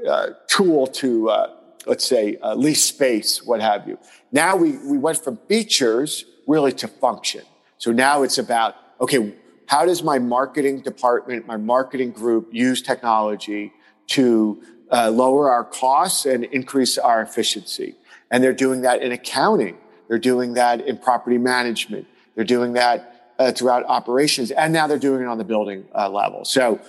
uh, 0.10 0.28
tool 0.48 0.88
to, 0.88 1.30
uh, 1.30 1.56
let's 1.86 2.06
say, 2.06 2.38
uh, 2.42 2.56
lease 2.56 2.84
space, 2.84 3.44
what 3.44 3.62
have 3.62 3.88
you. 3.88 3.98
Now 4.32 4.56
we, 4.58 4.78
we 4.80 4.98
went 4.98 5.24
from 5.24 5.38
features 5.48 6.26
really 6.48 6.74
to 6.74 6.88
function. 6.88 7.44
So 7.78 7.92
now 7.92 8.24
it's 8.24 8.38
about, 8.38 8.76
okay, 9.00 9.34
how 9.68 9.86
does 9.86 10.04
my 10.04 10.20
marketing 10.20 10.82
department, 10.82 11.48
my 11.48 11.58
marketing 11.58 12.12
group 12.12 12.50
use 12.52 12.82
technology 12.82 13.72
to 14.08 14.62
uh, 14.92 15.10
lower 15.10 15.50
our 15.50 15.64
costs 15.64 16.26
and 16.26 16.44
increase 16.44 16.98
our 16.98 17.22
efficiency? 17.22 17.96
And 18.30 18.44
they're 18.44 18.54
doing 18.54 18.82
that 18.82 19.02
in 19.02 19.12
accounting. 19.12 19.78
They're 20.08 20.18
doing 20.18 20.56
that 20.56 20.82
in 20.82 20.98
property 20.98 21.38
management. 21.38 22.06
They're 22.36 22.44
doing 22.44 22.74
that 22.74 23.11
uh, 23.42 23.52
throughout 23.52 23.84
operations. 23.86 24.52
And 24.52 24.72
now 24.72 24.88
they're 24.88 25.00
doing 25.00 25.22
it 25.22 25.28
on 25.28 25.38
the 25.38 25.44
building 25.44 25.86
uh, 25.96 26.10
level. 26.10 26.46
So 26.46 26.80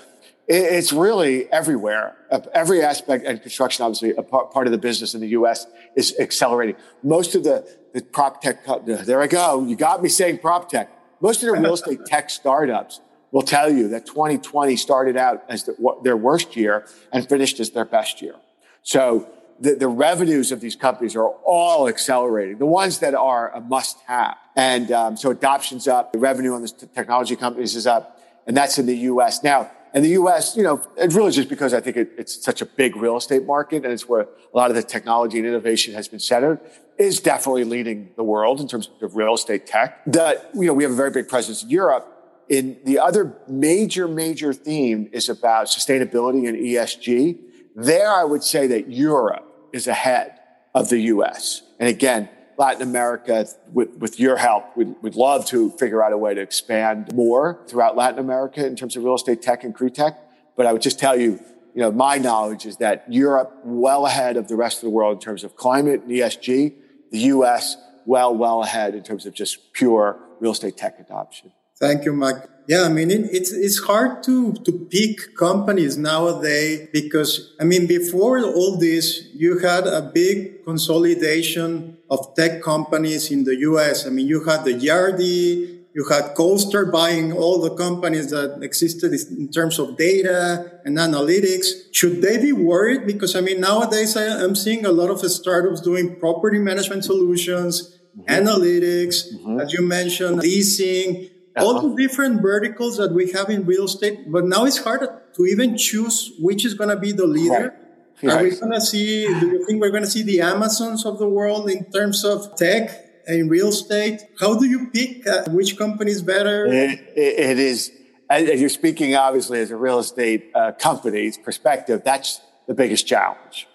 It's 0.49 0.93
really 0.93 1.51
everywhere. 1.53 2.17
Every 2.53 2.83
aspect 2.83 3.25
and 3.25 3.41
construction, 3.41 3.85
obviously, 3.85 4.11
a 4.11 4.23
part 4.23 4.67
of 4.67 4.73
the 4.73 4.79
business 4.79 5.15
in 5.15 5.21
the 5.21 5.29
U.S. 5.29 5.67
is 5.95 6.15
accelerating. 6.19 6.77
Most 7.03 7.35
of 7.37 7.45
the, 7.45 7.57
the 7.95 8.03
prop 8.03 8.43
tech, 8.43 8.57
there 8.85 9.23
I 9.23 9.29
go. 9.29 9.65
You 9.65 9.77
got 9.77 10.03
me 10.03 10.09
saying 10.09 10.39
prop 10.39 10.69
tech. 10.69 10.91
Most 11.21 11.43
of 11.43 11.47
the 11.47 11.53
real 11.53 11.75
estate 11.75 12.05
tech 12.13 12.29
startups 12.29 13.01
will 13.31 13.43
tell 13.43 13.71
you 13.73 13.89
that 13.89 14.05
2020 14.05 14.77
started 14.77 15.17
out 15.17 15.45
as 15.49 15.65
the, 15.65 15.75
their 16.03 16.17
worst 16.17 16.57
year 16.57 16.87
and 17.13 17.27
finished 17.27 17.61
as 17.61 17.71
their 17.71 17.87
best 17.87 18.21
year. 18.21 18.35
So 18.83 19.29
the, 19.63 19.77
the, 19.77 19.89
revenues 19.89 20.51
of 20.51 20.61
these 20.61 20.75
companies 20.75 21.15
are 21.15 21.29
all 21.29 21.89
accelerating. 21.89 22.59
The 22.59 22.67
ones 22.67 22.99
that 22.99 23.15
are 23.15 23.55
a 23.55 23.61
must 23.61 24.01
have. 24.07 24.37
And 24.57 24.91
um, 24.91 25.17
so 25.17 25.31
adoption's 25.31 25.87
up. 25.87 26.13
The 26.13 26.19
revenue 26.19 26.53
on 26.53 26.63
the 26.63 26.69
technology 26.69 27.37
companies 27.37 27.77
is 27.77 27.87
up. 27.87 28.19
And 28.47 28.57
that's 28.57 28.79
in 28.79 28.87
the 28.87 28.97
U.S. 28.97 29.45
Now, 29.45 29.71
and 29.95 30.05
the 30.05 30.11
U.S., 30.11 30.57
you 30.57 30.65
know, 30.65 30.83
it's 30.97 31.15
really 31.15 31.31
just 31.31 31.49
because 31.49 31.73
I 31.75 31.81
think 31.81 31.97
it, 31.97 32.13
it's 32.19 32.43
such 32.43 32.61
a 32.61 32.67
big 32.67 32.97
real 32.97 33.17
estate 33.17 33.47
market 33.47 33.85
and 33.85 33.93
it's 33.93 34.09
where 34.09 34.23
a 34.23 34.57
lot 34.57 34.71
of 34.71 34.77
the 34.77 34.83
technology 34.83 35.39
and 35.39 35.47
innovation 35.47 35.95
has 35.95 36.09
been 36.09 36.19
centered, 36.19 36.59
is 36.99 37.21
definitely 37.21 37.65
leading 37.65 38.11
the 38.17 38.25
world 38.25 38.61
in 38.61 38.67
terms 38.67 38.91
of 39.01 39.15
real 39.15 39.35
estate 39.35 39.67
tech. 39.67 40.03
That, 40.07 40.51
you 40.55 40.67
know, 40.67 40.73
we 40.73 40.83
have 40.83 40.93
a 40.93 40.97
very 40.97 41.11
big 41.11 41.29
presence 41.29 41.63
in 41.63 41.71
Europe. 41.71 42.09
In 42.49 42.79
the 42.85 42.99
other 42.99 43.37
major, 43.47 44.09
major 44.09 44.53
theme 44.53 45.09
is 45.13 45.29
about 45.29 45.67
sustainability 45.67 46.49
and 46.49 46.59
ESG. 46.59 47.39
There, 47.77 48.11
I 48.11 48.25
would 48.25 48.43
say 48.43 48.67
that 48.67 48.91
Europe 48.91 49.52
is 49.73 49.87
ahead 49.87 50.39
of 50.75 50.89
the 50.89 50.99
U.S. 50.99 51.63
And 51.79 51.89
again, 51.89 52.29
Latin 52.59 52.83
America, 52.83 53.47
with, 53.73 53.91
with 53.97 54.21
your 54.21 54.37
help, 54.37 54.77
we'd, 54.77 54.95
we'd 55.03 55.15
love 55.15 55.47
to 55.47 55.71
figure 55.73 56.03
out 56.03 56.13
a 56.13 56.19
way 56.19 56.35
to 56.35 56.41
expand 56.41 57.13
more 57.15 57.61
throughout 57.67 57.97
Latin 57.97 58.19
America 58.19 58.65
in 58.67 58.77
terms 58.77 58.97
of 58.97 59.05
real 59.05 59.15
estate 59.15 59.43
tech 59.43 59.65
and 59.65 59.75
CRE-tech. 59.75 60.19
But 60.57 60.67
I 60.67 60.73
would 60.73 60.83
just 60.83 60.99
tell 60.99 61.19
you, 61.19 61.41
you 61.75 61.81
know, 61.81 61.91
my 61.91 62.19
knowledge 62.19 62.67
is 62.67 62.77
that 62.79 63.05
Europe 63.09 63.53
well 63.65 64.07
ahead 64.07 64.37
of 64.37 64.49
the 64.49 64.57
rest 64.57 64.79
of 64.79 64.83
the 64.83 64.91
world 64.91 65.15
in 65.15 65.21
terms 65.21 65.45
of 65.45 65.57
climate 65.57 66.03
and 66.03 66.11
ESG. 66.11 66.75
The 67.11 67.19
U.S. 67.19 67.77
well, 68.05 68.35
well 68.35 68.63
ahead 68.63 68.95
in 68.95 69.03
terms 69.03 69.27
of 69.27 69.35
just 69.35 69.73
pure 69.73 70.19
real 70.41 70.53
estate 70.53 70.77
tech 70.77 71.01
adoption. 71.01 71.53
Thank 71.83 72.05
you, 72.05 72.13
Mike. 72.13 72.37
Yeah, 72.69 72.85
I 72.85 72.91
mean, 72.91 73.11
it's, 73.11 73.51
it's 73.51 73.81
hard 73.81 74.23
to, 74.23 74.53
to 74.53 74.73
pick 74.89 75.35
companies 75.37 75.99
nowadays 75.99 76.89
because, 76.93 77.57
I 77.61 77.65
mean, 77.65 77.89
before 77.89 78.39
all 78.39 78.79
this, 78.79 79.27
you 79.35 79.59
had 79.59 79.89
a 79.89 80.01
big 80.01 80.65
consolidation 80.65 81.99
of 82.09 82.37
tech 82.37 82.63
companies 82.63 83.33
in 83.33 83.43
the 83.43 83.57
US. 83.71 84.07
I 84.07 84.11
mean, 84.11 84.29
you 84.29 84.45
had 84.45 84.65
the 84.65 84.75
Yardi, 84.75 85.83
you 85.93 86.05
had 86.09 86.37
CoStar 86.37 86.91
buying 86.93 87.33
all 87.33 87.61
the 87.61 87.75
companies 87.75 88.31
that 88.31 88.63
existed 88.63 89.13
in 89.13 89.51
terms 89.51 89.81
of 89.81 89.97
data 89.97 90.81
and 90.85 90.97
analytics. 90.97 91.67
Should 91.91 92.23
they 92.23 92.39
be 92.41 92.53
worried? 92.53 93.09
Because 93.09 93.35
I 93.35 93.41
mean, 93.41 93.61
nowadays 93.61 94.17
I, 94.17 94.41
am 94.45 94.55
seeing 94.55 94.87
a 94.87 94.93
lot 94.93 95.11
of 95.11 95.19
startups 95.29 95.81
doing 95.81 96.15
property 96.21 96.61
management 96.61 97.05
solutions, 97.05 97.99
mm-hmm. 98.17 98.33
analytics, 98.33 99.35
mm-hmm. 99.35 99.59
as 99.59 99.73
you 99.73 99.83
mentioned, 99.83 100.39
leasing, 100.39 101.29
uh-huh. 101.57 101.67
all 101.67 101.89
the 101.89 101.97
different 101.97 102.41
verticals 102.41 102.97
that 102.97 103.13
we 103.13 103.33
have 103.33 103.51
in 103.51 103.65
real 103.67 103.85
estate. 103.85 104.31
But 104.31 104.45
now 104.45 104.65
it's 104.65 104.79
hard 104.79 105.01
to 105.35 105.45
even 105.45 105.77
choose 105.77 106.33
which 106.39 106.65
is 106.65 106.75
going 106.75 106.91
to 106.91 106.97
be 106.97 107.13
the 107.13 107.27
leader. 107.27 107.75
Right. 108.23 108.33
Are 108.33 108.37
right. 108.37 108.53
we 108.53 108.59
going 108.59 108.73
to 108.73 108.81
see, 108.81 109.27
do 109.27 109.49
you 109.49 109.67
think 109.67 109.81
we're 109.81 109.91
going 109.91 110.05
to 110.05 110.11
see 110.11 110.23
the 110.23 110.41
Amazons 110.43 111.05
of 111.05 111.19
the 111.19 111.29
world 111.29 111.69
in 111.69 111.91
terms 111.91 112.25
of 112.25 112.55
tech 112.57 112.91
in 113.27 113.49
real 113.49 113.69
estate? 113.69 114.21
How 114.39 114.57
do 114.57 114.67
you 114.67 114.91
pick 114.91 115.27
uh, 115.27 115.45
which 115.51 115.77
company 115.77 116.13
is 116.13 116.23
better? 116.23 116.67
it, 116.67 117.01
it 117.17 117.59
is, 117.59 117.91
as 118.31 118.61
you're 118.61 118.71
speaking 118.71 119.17
obviously 119.17 119.59
as 119.61 119.71
a 119.71 119.77
real 119.77 119.99
estate 119.99 120.51
uh, 120.55 120.73
company's 120.73 121.37
perspective, 121.37 122.03
that's 122.05 122.41
the 122.69 122.75
biggest 122.75 123.07
challenge. 123.07 123.67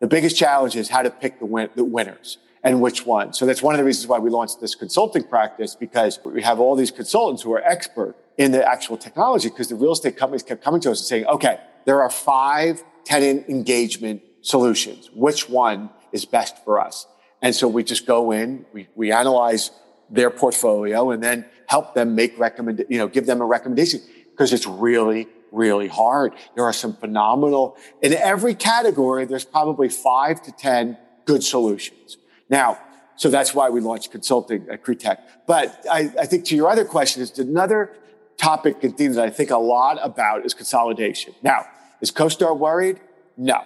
The 0.00 0.06
biggest 0.06 0.36
challenge 0.36 0.76
is 0.76 0.90
how 0.90 1.02
to 1.02 1.10
pick 1.10 1.38
the, 1.38 1.46
win- 1.46 1.70
the 1.74 1.84
winners 1.84 2.36
and 2.66 2.80
which 2.80 3.06
one. 3.06 3.32
So 3.32 3.46
that's 3.46 3.62
one 3.62 3.76
of 3.76 3.78
the 3.78 3.84
reasons 3.84 4.08
why 4.08 4.18
we 4.18 4.28
launched 4.28 4.60
this 4.60 4.74
consulting 4.74 5.22
practice 5.22 5.76
because 5.76 6.18
we 6.24 6.42
have 6.42 6.58
all 6.58 6.74
these 6.74 6.90
consultants 6.90 7.42
who 7.42 7.52
are 7.52 7.62
expert 7.62 8.16
in 8.38 8.50
the 8.50 8.68
actual 8.68 8.96
technology 8.96 9.48
because 9.48 9.68
the 9.68 9.76
real 9.76 9.92
estate 9.92 10.16
companies 10.16 10.42
kept 10.42 10.64
coming 10.64 10.80
to 10.80 10.90
us 10.90 10.98
and 10.98 11.06
saying, 11.06 11.26
okay, 11.26 11.60
there 11.84 12.02
are 12.02 12.10
five 12.10 12.82
tenant 13.04 13.48
engagement 13.48 14.20
solutions. 14.42 15.10
Which 15.14 15.48
one 15.48 15.90
is 16.10 16.24
best 16.24 16.64
for 16.64 16.80
us? 16.80 17.06
And 17.40 17.54
so 17.54 17.68
we 17.68 17.84
just 17.84 18.04
go 18.04 18.32
in, 18.32 18.66
we, 18.72 18.88
we 18.96 19.12
analyze 19.12 19.70
their 20.10 20.30
portfolio 20.30 21.12
and 21.12 21.22
then 21.22 21.44
help 21.68 21.94
them 21.94 22.16
make 22.16 22.36
recommend, 22.36 22.84
you 22.88 22.98
know, 22.98 23.06
give 23.06 23.26
them 23.26 23.40
a 23.40 23.46
recommendation 23.46 24.00
because 24.32 24.52
it's 24.52 24.66
really, 24.66 25.28
really 25.52 25.86
hard. 25.86 26.34
There 26.56 26.64
are 26.64 26.72
some 26.72 26.96
phenomenal, 26.96 27.76
in 28.02 28.12
every 28.12 28.56
category, 28.56 29.24
there's 29.24 29.44
probably 29.44 29.88
five 29.88 30.42
to 30.42 30.50
10 30.50 30.98
good 31.26 31.44
solutions. 31.44 32.18
Now, 32.48 32.78
so 33.16 33.30
that's 33.30 33.54
why 33.54 33.70
we 33.70 33.80
launched 33.80 34.10
consulting 34.10 34.66
at 34.70 34.82
CRE-tech. 34.82 35.46
But 35.46 35.84
I, 35.90 36.12
I 36.18 36.26
think 36.26 36.44
to 36.46 36.56
your 36.56 36.68
other 36.68 36.84
question 36.84 37.22
is 37.22 37.38
another 37.38 37.96
topic 38.36 38.84
and 38.84 38.96
theme 38.96 39.14
that 39.14 39.24
I 39.24 39.30
think 39.30 39.50
a 39.50 39.56
lot 39.56 39.98
about 40.02 40.44
is 40.44 40.54
consolidation. 40.54 41.34
Now, 41.42 41.64
is 42.00 42.10
CoStar 42.12 42.56
worried? 42.56 43.00
No. 43.36 43.62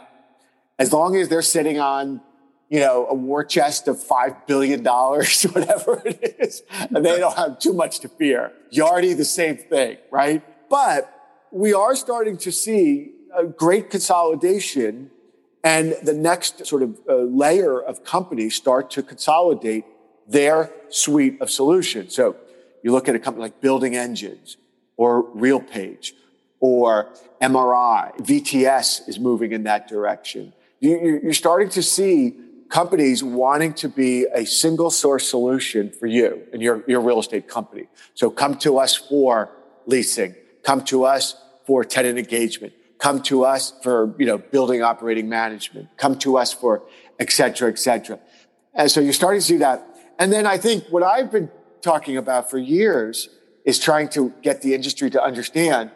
As 0.78 0.92
long 0.92 1.16
as 1.16 1.28
they're 1.28 1.42
sitting 1.42 1.80
on, 1.80 2.20
you 2.68 2.78
know, 2.78 3.06
a 3.10 3.14
war 3.14 3.44
chest 3.44 3.88
of 3.88 3.96
$5 3.96 4.46
billion, 4.46 4.84
whatever 4.84 6.00
it 6.04 6.36
is, 6.38 6.62
and 6.70 7.04
they 7.04 7.18
don't 7.18 7.36
have 7.36 7.58
too 7.58 7.72
much 7.72 7.98
to 8.00 8.08
fear. 8.08 8.52
Yardi, 8.72 9.16
the 9.16 9.24
same 9.24 9.56
thing, 9.56 9.98
right? 10.12 10.42
But 10.70 11.12
we 11.50 11.74
are 11.74 11.96
starting 11.96 12.36
to 12.38 12.52
see 12.52 13.12
a 13.36 13.44
great 13.44 13.90
consolidation 13.90 15.10
and 15.62 15.94
the 16.02 16.14
next 16.14 16.66
sort 16.66 16.82
of 16.82 16.98
uh, 17.08 17.16
layer 17.16 17.80
of 17.80 18.04
companies 18.04 18.54
start 18.54 18.90
to 18.92 19.02
consolidate 19.02 19.84
their 20.26 20.70
suite 20.88 21.40
of 21.40 21.50
solutions. 21.50 22.14
So 22.14 22.36
you 22.82 22.92
look 22.92 23.08
at 23.08 23.14
a 23.14 23.18
company 23.18 23.42
like 23.42 23.60
Building 23.60 23.94
Engines 23.94 24.56
or 24.96 25.24
RealPage 25.34 26.12
or 26.60 27.10
MRI. 27.42 28.16
VTS 28.18 29.08
is 29.08 29.18
moving 29.18 29.52
in 29.52 29.64
that 29.64 29.88
direction. 29.88 30.52
You're 30.80 31.34
starting 31.34 31.68
to 31.70 31.82
see 31.82 32.36
companies 32.70 33.22
wanting 33.22 33.74
to 33.74 33.88
be 33.88 34.26
a 34.32 34.46
single 34.46 34.90
source 34.90 35.28
solution 35.28 35.90
for 35.90 36.06
you 36.06 36.42
and 36.52 36.62
your, 36.62 36.84
your 36.86 37.00
real 37.00 37.18
estate 37.18 37.48
company. 37.48 37.88
So 38.14 38.30
come 38.30 38.56
to 38.58 38.78
us 38.78 38.94
for 38.94 39.50
leasing. 39.86 40.34
Come 40.62 40.84
to 40.84 41.04
us 41.04 41.34
for 41.66 41.84
tenant 41.84 42.18
engagement 42.18 42.72
come 43.00 43.22
to 43.22 43.44
us 43.44 43.72
for, 43.82 44.14
you 44.18 44.26
know, 44.26 44.38
building 44.38 44.82
operating 44.82 45.28
management, 45.28 45.88
come 45.96 46.16
to 46.18 46.36
us 46.36 46.52
for 46.52 46.82
et 47.18 47.32
cetera, 47.32 47.70
et 47.70 47.78
cetera. 47.78 48.18
And 48.74 48.90
so 48.90 49.00
you're 49.00 49.12
starting 49.12 49.40
to 49.40 49.46
see 49.46 49.56
that. 49.56 49.86
And 50.18 50.32
then 50.32 50.46
I 50.46 50.58
think 50.58 50.84
what 50.90 51.02
I've 51.02 51.32
been 51.32 51.50
talking 51.80 52.16
about 52.16 52.50
for 52.50 52.58
years 52.58 53.30
is 53.64 53.78
trying 53.78 54.08
to 54.10 54.32
get 54.42 54.62
the 54.62 54.74
industry 54.74 55.10
to 55.10 55.22
understand. 55.22 55.90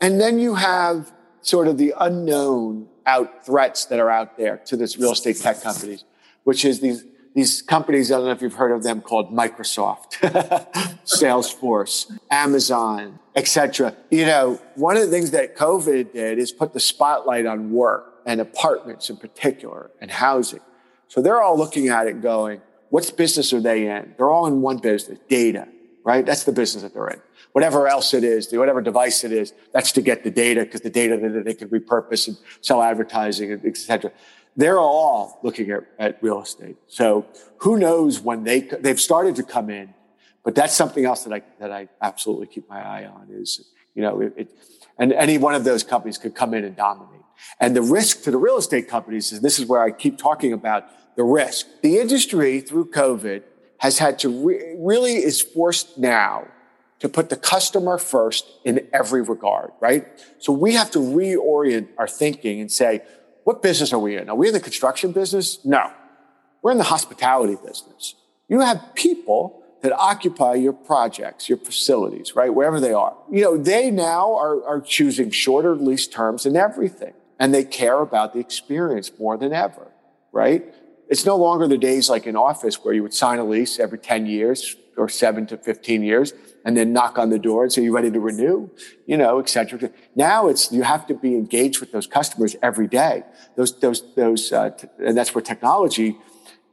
And 0.00 0.20
then 0.20 0.38
you 0.38 0.56
have 0.56 1.12
sort 1.42 1.68
of 1.68 1.78
the 1.78 1.94
unknown 1.98 2.88
out 3.06 3.46
threats 3.46 3.86
that 3.86 3.98
are 3.98 4.10
out 4.10 4.36
there 4.36 4.58
to 4.66 4.76
this 4.76 4.98
real 4.98 5.12
estate 5.12 5.36
tech 5.36 5.62
companies, 5.62 6.04
which 6.44 6.64
is 6.64 6.80
these 6.80 7.04
these 7.38 7.62
companies, 7.62 8.10
I 8.10 8.16
don't 8.16 8.26
know 8.26 8.32
if 8.32 8.42
you've 8.42 8.54
heard 8.54 8.72
of 8.72 8.82
them, 8.82 9.00
called 9.00 9.32
Microsoft, 9.32 10.14
Salesforce, 11.04 12.10
Amazon, 12.32 13.20
etc. 13.36 13.94
You 14.10 14.26
know, 14.26 14.60
one 14.74 14.96
of 14.96 15.02
the 15.02 15.08
things 15.08 15.30
that 15.30 15.56
COVID 15.56 16.12
did 16.12 16.40
is 16.40 16.50
put 16.50 16.72
the 16.72 16.80
spotlight 16.80 17.46
on 17.46 17.70
work 17.70 18.22
and 18.26 18.40
apartments 18.40 19.08
in 19.08 19.18
particular 19.18 19.92
and 20.00 20.10
housing. 20.10 20.58
So 21.06 21.22
they're 21.22 21.40
all 21.40 21.56
looking 21.56 21.88
at 21.88 22.08
it 22.08 22.20
going, 22.20 22.60
what's 22.90 23.12
business 23.12 23.52
are 23.52 23.60
they 23.60 23.88
in? 23.88 24.14
They're 24.16 24.30
all 24.30 24.48
in 24.48 24.60
one 24.60 24.78
business, 24.78 25.20
data, 25.28 25.68
right? 26.02 26.26
That's 26.26 26.42
the 26.42 26.52
business 26.52 26.82
that 26.82 26.92
they're 26.92 27.06
in. 27.06 27.22
Whatever 27.52 27.86
else 27.86 28.14
it 28.14 28.24
is, 28.24 28.52
whatever 28.52 28.82
device 28.82 29.22
it 29.22 29.30
is, 29.30 29.52
that's 29.72 29.92
to 29.92 30.02
get 30.02 30.24
the 30.24 30.30
data 30.32 30.64
because 30.64 30.80
the 30.80 30.90
data 30.90 31.16
that 31.16 31.44
they 31.44 31.54
can 31.54 31.68
repurpose 31.68 32.26
and 32.26 32.36
sell 32.62 32.82
advertising, 32.82 33.52
etc 33.64 34.10
they're 34.58 34.80
all 34.80 35.38
looking 35.44 35.70
at, 35.70 35.84
at 36.00 36.20
real 36.20 36.42
estate. 36.42 36.76
So 36.88 37.26
who 37.58 37.78
knows 37.78 38.18
when 38.20 38.42
they, 38.42 38.60
they've 38.60 39.00
started 39.00 39.36
to 39.36 39.44
come 39.44 39.70
in, 39.70 39.94
but 40.44 40.56
that's 40.56 40.74
something 40.74 41.04
else 41.04 41.22
that 41.24 41.32
I, 41.32 41.42
that 41.60 41.70
I 41.70 41.88
absolutely 42.02 42.48
keep 42.48 42.68
my 42.68 42.80
eye 42.84 43.06
on 43.06 43.28
is, 43.30 43.70
you 43.94 44.02
know, 44.02 44.20
it, 44.20 44.34
it, 44.36 44.48
and 44.98 45.12
any 45.12 45.38
one 45.38 45.54
of 45.54 45.62
those 45.62 45.84
companies 45.84 46.18
could 46.18 46.34
come 46.34 46.54
in 46.54 46.64
and 46.64 46.74
dominate. 46.74 47.22
And 47.60 47.76
the 47.76 47.82
risk 47.82 48.24
to 48.24 48.32
the 48.32 48.36
real 48.36 48.58
estate 48.58 48.88
companies 48.88 49.30
is 49.30 49.40
this 49.40 49.60
is 49.60 49.66
where 49.66 49.80
I 49.80 49.92
keep 49.92 50.18
talking 50.18 50.52
about 50.52 50.86
the 51.14 51.22
risk. 51.22 51.66
The 51.82 51.98
industry 51.98 52.60
through 52.60 52.86
COVID 52.86 53.44
has 53.78 53.98
had 53.98 54.18
to 54.20 54.28
re- 54.28 54.74
really 54.76 55.12
is 55.12 55.40
forced 55.40 55.98
now 55.98 56.48
to 56.98 57.08
put 57.08 57.30
the 57.30 57.36
customer 57.36 57.96
first 57.96 58.44
in 58.64 58.88
every 58.92 59.22
regard, 59.22 59.70
right? 59.78 60.04
So 60.40 60.52
we 60.52 60.74
have 60.74 60.90
to 60.92 60.98
reorient 60.98 61.86
our 61.96 62.08
thinking 62.08 62.60
and 62.60 62.72
say, 62.72 63.02
what 63.48 63.62
business 63.62 63.94
are 63.94 63.98
we 63.98 64.14
in? 64.18 64.28
Are 64.28 64.36
we 64.36 64.48
in 64.48 64.52
the 64.52 64.60
construction 64.60 65.10
business? 65.10 65.64
No. 65.64 65.90
We're 66.60 66.72
in 66.72 66.76
the 66.76 66.84
hospitality 66.84 67.56
business. 67.56 68.14
You 68.46 68.60
have 68.60 68.94
people 68.94 69.62
that 69.80 69.90
occupy 69.90 70.56
your 70.56 70.74
projects, 70.74 71.48
your 71.48 71.56
facilities, 71.56 72.36
right? 72.36 72.52
Wherever 72.52 72.78
they 72.78 72.92
are. 72.92 73.16
You 73.32 73.40
know, 73.40 73.56
they 73.56 73.90
now 73.90 74.34
are, 74.34 74.62
are 74.66 74.82
choosing 74.82 75.30
shorter 75.30 75.74
lease 75.74 76.06
terms 76.06 76.44
and 76.44 76.58
everything. 76.58 77.14
And 77.38 77.54
they 77.54 77.64
care 77.64 78.00
about 78.00 78.34
the 78.34 78.38
experience 78.38 79.10
more 79.18 79.38
than 79.38 79.54
ever, 79.54 79.86
right? 80.30 80.62
It's 81.08 81.24
no 81.24 81.38
longer 81.38 81.66
the 81.66 81.78
days 81.78 82.10
like 82.10 82.26
in 82.26 82.36
office 82.36 82.84
where 82.84 82.92
you 82.92 83.02
would 83.02 83.14
sign 83.14 83.38
a 83.38 83.44
lease 83.44 83.80
every 83.80 83.96
10 83.96 84.26
years 84.26 84.76
or 84.98 85.08
seven 85.08 85.46
to 85.46 85.56
15 85.56 86.02
years 86.02 86.34
and 86.68 86.76
then 86.76 86.92
knock 86.92 87.16
on 87.18 87.30
the 87.30 87.38
door 87.38 87.62
and 87.64 87.72
say, 87.72 87.82
you 87.82 87.94
ready 87.96 88.10
to 88.10 88.20
renew? 88.20 88.68
You 89.06 89.16
know, 89.16 89.38
et 89.38 89.48
cetera. 89.48 89.90
Now 90.14 90.48
it's, 90.50 90.70
you 90.70 90.82
have 90.82 91.06
to 91.06 91.14
be 91.14 91.34
engaged 91.34 91.80
with 91.80 91.92
those 91.92 92.06
customers 92.06 92.56
every 92.62 92.86
day. 92.86 93.14
Those, 93.56 93.80
those, 93.80 93.98
those, 94.14 94.52
uh, 94.52 94.68
t- 94.78 94.86
and 94.98 95.16
that's 95.16 95.34
where 95.34 95.40
technology 95.40 96.18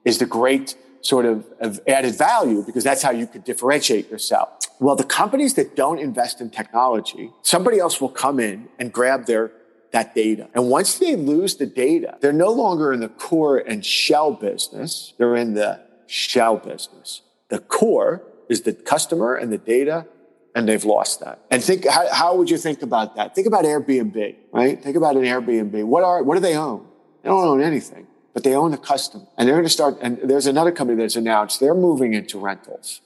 is 0.04 0.18
the 0.18 0.26
great 0.26 0.76
sort 1.00 1.26
of, 1.26 1.46
of 1.62 1.80
added 1.88 2.14
value 2.18 2.62
because 2.66 2.84
that's 2.84 3.04
how 3.08 3.12
you 3.12 3.26
could 3.26 3.46
differentiate 3.46 4.12
yourself. 4.12 4.50
Well, 4.82 4.98
the 4.98 5.06
companies 5.06 5.54
that 5.54 5.78
don't 5.78 6.00
invest 6.00 6.42
in 6.42 6.50
technology, 6.50 7.32
somebody 7.42 7.80
else 7.80 8.02
will 8.02 8.16
come 8.26 8.42
in 8.42 8.68
and 8.78 8.92
grab 8.92 9.28
their 9.28 9.54
that 9.92 10.14
data. 10.14 10.50
And 10.54 10.70
once 10.70 11.00
they 11.00 11.16
lose 11.16 11.56
the 11.56 11.68
data, 11.68 12.18
they're 12.20 12.34
no 12.34 12.52
longer 12.52 12.92
in 12.92 13.00
the 13.00 13.08
core 13.08 13.60
and 13.60 13.86
shell 13.86 14.32
business. 14.34 15.14
They're 15.18 15.38
in 15.38 15.54
the 15.54 15.80
shell 16.06 16.58
business. 16.58 17.22
The 17.48 17.60
core 17.60 18.24
is 18.50 18.62
the 18.62 18.74
customer 18.74 19.36
and 19.36 19.52
the 19.52 19.58
data, 19.58 20.08
and 20.56 20.68
they've 20.68 20.86
lost 20.86 21.20
that. 21.20 21.40
And 21.52 21.64
think, 21.64 21.88
how, 21.88 22.12
how 22.14 22.36
would 22.36 22.50
you 22.50 22.58
think 22.58 22.82
about 22.82 23.16
that? 23.16 23.36
Think 23.36 23.48
about 23.48 23.66
Airbnb, 23.66 24.36
right? 24.52 24.82
Think 24.82 24.96
about 24.96 25.16
an 25.16 25.24
Airbnb. 25.24 25.84
What 25.86 26.04
are, 26.04 26.24
what 26.24 26.36
do 26.36 26.42
they 26.42 26.56
own? 26.56 26.88
They 27.24 27.30
don't 27.30 27.44
own 27.44 27.62
anything 27.62 28.08
but 28.36 28.44
they 28.44 28.54
own 28.54 28.70
the 28.70 28.78
customer. 28.78 29.26
And 29.38 29.48
they're 29.48 29.56
going 29.56 29.66
to 29.66 29.70
start, 29.70 29.98
and 30.02 30.20
there's 30.22 30.46
another 30.46 30.72
company 30.74 31.02
that's 31.02 31.16
announced 31.16 31.62
they're 31.62 31.74
moving 31.74 32.14
into 32.14 32.38
rentals, 32.38 33.00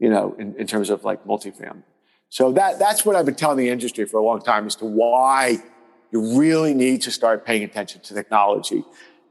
you 0.00 0.10
know, 0.10 0.34
in, 0.38 0.56
in 0.56 0.66
terms 0.66 0.90
of 0.90 1.04
like 1.04 1.24
multifamily. 1.24 1.84
So 2.28 2.50
that, 2.52 2.80
that's 2.80 3.06
what 3.06 3.14
I've 3.14 3.24
been 3.24 3.36
telling 3.36 3.58
the 3.58 3.68
industry 3.68 4.06
for 4.06 4.18
a 4.18 4.24
long 4.24 4.42
time 4.42 4.66
as 4.66 4.74
to 4.76 4.84
why 4.84 5.62
you 6.10 6.36
really 6.36 6.74
need 6.74 7.02
to 7.02 7.12
start 7.12 7.46
paying 7.46 7.62
attention 7.62 8.00
to 8.02 8.14
technology 8.14 8.84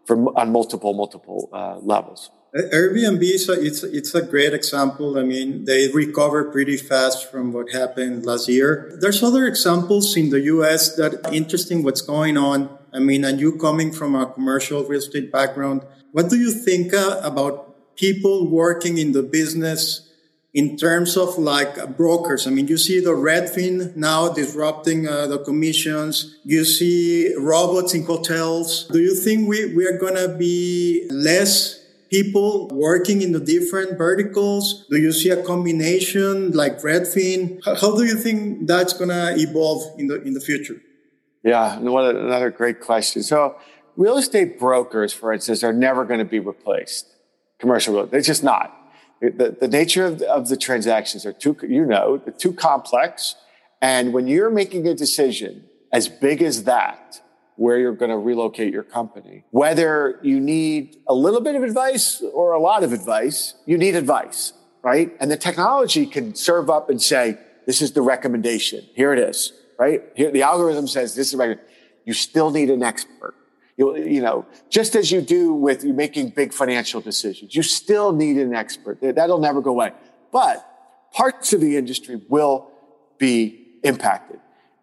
from, 0.06 0.30
on 0.30 0.54
multiple, 0.54 0.94
multiple 0.94 1.50
uh, 1.52 1.80
levels. 1.80 2.32
Airbnb 2.54 3.22
is 3.22 3.48
a, 3.48 3.54
it's, 3.54 3.84
it's 3.84 4.14
a 4.14 4.22
great 4.22 4.54
example. 4.54 5.18
I 5.18 5.24
mean, 5.24 5.64
they 5.64 5.90
recover 5.94 6.52
pretty 6.52 6.76
fast 6.76 7.32
from 7.32 7.54
what 7.54 7.72
happened 7.72 8.26
last 8.26 8.50
year. 8.50 8.98
There's 9.00 9.24
other 9.24 9.48
examples 9.48 10.18
in 10.18 10.32
the 10.32 10.42
US 10.42 10.96
that 10.98 11.32
interesting 11.32 11.82
what's 11.82 12.02
going 12.02 12.38
on 12.38 12.78
I 12.94 13.00
mean, 13.00 13.24
and 13.24 13.40
you 13.40 13.58
coming 13.58 13.92
from 13.92 14.16
a 14.16 14.26
commercial 14.26 14.84
real 14.84 15.00
estate 15.00 15.32
background, 15.32 15.84
what 16.12 16.30
do 16.30 16.38
you 16.38 16.52
think 16.52 16.94
uh, 16.94 17.22
about 17.24 17.96
people 17.96 18.50
working 18.50 18.98
in 18.98 19.14
the 19.14 19.24
business 19.24 20.10
in 20.54 20.76
terms 20.76 21.16
of 21.16 21.38
like 21.38 21.96
brokers? 21.96 22.48
I 22.48 22.50
mean, 22.50 22.68
you 22.68 22.78
see 22.78 23.00
the 23.00 23.12
Redfin 23.12 23.96
now 23.96 24.34
disrupting 24.34 25.08
uh, 25.08 25.28
the 25.28 25.40
commissions. 25.40 26.38
You 26.44 26.66
see 26.66 27.34
robots 27.38 27.94
in 27.94 28.04
hotels. 28.04 28.88
Do 28.92 29.00
you 29.00 29.16
think 29.16 29.48
we, 29.48 29.74
we 29.74 29.88
are 29.88 29.98
going 29.98 30.16
to 30.16 30.36
be 30.38 31.08
less 31.10 31.81
people 32.12 32.68
working 32.68 33.22
in 33.22 33.32
the 33.32 33.40
different 33.40 33.98
verticals? 33.98 34.86
Do 34.90 34.98
you 34.98 35.12
see 35.12 35.30
a 35.30 35.42
combination 35.42 36.52
like 36.52 36.80
Redfin? 36.82 37.64
How, 37.66 37.96
do 37.96 38.04
you 38.04 38.16
think 38.16 38.68
that's 38.68 38.94
going 38.94 39.10
to 39.10 39.34
evolve 39.38 40.00
in 40.00 40.08
the, 40.08 40.22
in 40.22 40.34
the 40.34 40.42
future? 40.42 40.82
Yeah, 41.44 41.80
what 41.80 42.16
another 42.16 42.52
great 42.52 42.82
question. 42.82 43.24
So, 43.24 43.56
real 43.96 44.18
estate 44.18 44.60
brokers, 44.60 45.12
for 45.14 45.34
instance, 45.34 45.64
are 45.64 45.74
never 45.74 46.06
going 46.06 46.20
to 46.20 46.26
be 46.26 46.40
replaced. 46.40 47.08
Commercial 47.60 47.96
real, 47.96 48.06
they're 48.08 48.22
just 48.22 48.44
not. 48.44 48.78
The, 49.22 49.56
the 49.60 49.68
nature 49.68 50.06
of 50.06 50.20
the, 50.20 50.32
of 50.32 50.50
the 50.50 50.58
transactions 50.58 51.26
are 51.26 51.34
too, 51.34 51.56
you 51.68 51.86
know, 51.86 52.18
too 52.38 52.54
complex. 52.54 53.36
And 53.82 54.14
when 54.14 54.28
you're 54.28 54.50
making 54.50 54.88
a 54.88 54.94
decision 54.94 55.66
as 55.92 56.08
big 56.10 56.42
as 56.42 56.64
that, 56.64 57.22
where 57.62 57.78
you're 57.78 57.96
going 57.96 58.12
to 58.12 58.18
relocate 58.18 58.72
your 58.74 58.84
company, 58.84 59.44
whether 59.52 60.20
you 60.22 60.40
need 60.40 60.98
a 61.08 61.14
little 61.14 61.42
bit 61.42 61.56
of 61.56 61.64
advice 61.64 62.22
or 62.34 62.54
a 62.54 62.60
lot 62.60 62.84
of 62.84 62.92
advice, 62.92 63.56
you 63.66 63.78
need 63.78 63.96
advice, 63.96 64.54
right? 64.82 65.12
And 65.20 65.30
the 65.30 65.38
technology 65.38 66.06
can 66.06 66.36
serve 66.36 66.70
up 66.70 66.90
and 66.90 67.02
say, 67.02 67.38
this 67.68 67.82
is 67.82 67.92
the 67.92 68.02
recommendation. 68.02 68.86
Here 68.96 69.14
it 69.14 69.20
is 69.20 69.54
right? 69.82 70.04
Here, 70.16 70.30
the 70.30 70.44
algorithm 70.44 70.86
says 70.86 71.16
this 71.16 71.30
is 71.30 71.36
right. 71.36 71.58
You 72.06 72.14
still 72.14 72.52
need 72.52 72.70
an 72.70 72.84
expert. 72.84 73.34
You, 73.78 73.98
you 73.98 74.22
know, 74.22 74.46
just 74.70 74.96
as 74.96 75.12
you 75.12 75.22
do 75.22 75.54
with 75.54 75.84
you 75.84 75.92
making 75.92 76.30
big 76.30 76.54
financial 76.54 77.02
decisions, 77.02 77.56
you 77.56 77.64
still 77.64 78.14
need 78.14 78.38
an 78.38 78.54
expert. 78.54 79.00
That'll 79.02 79.40
never 79.40 79.60
go 79.60 79.72
away. 79.72 79.94
But 80.32 80.64
parts 81.14 81.52
of 81.54 81.62
the 81.62 81.78
industry 81.78 82.22
will 82.30 82.70
be 83.18 83.80
impacted. 83.84 84.40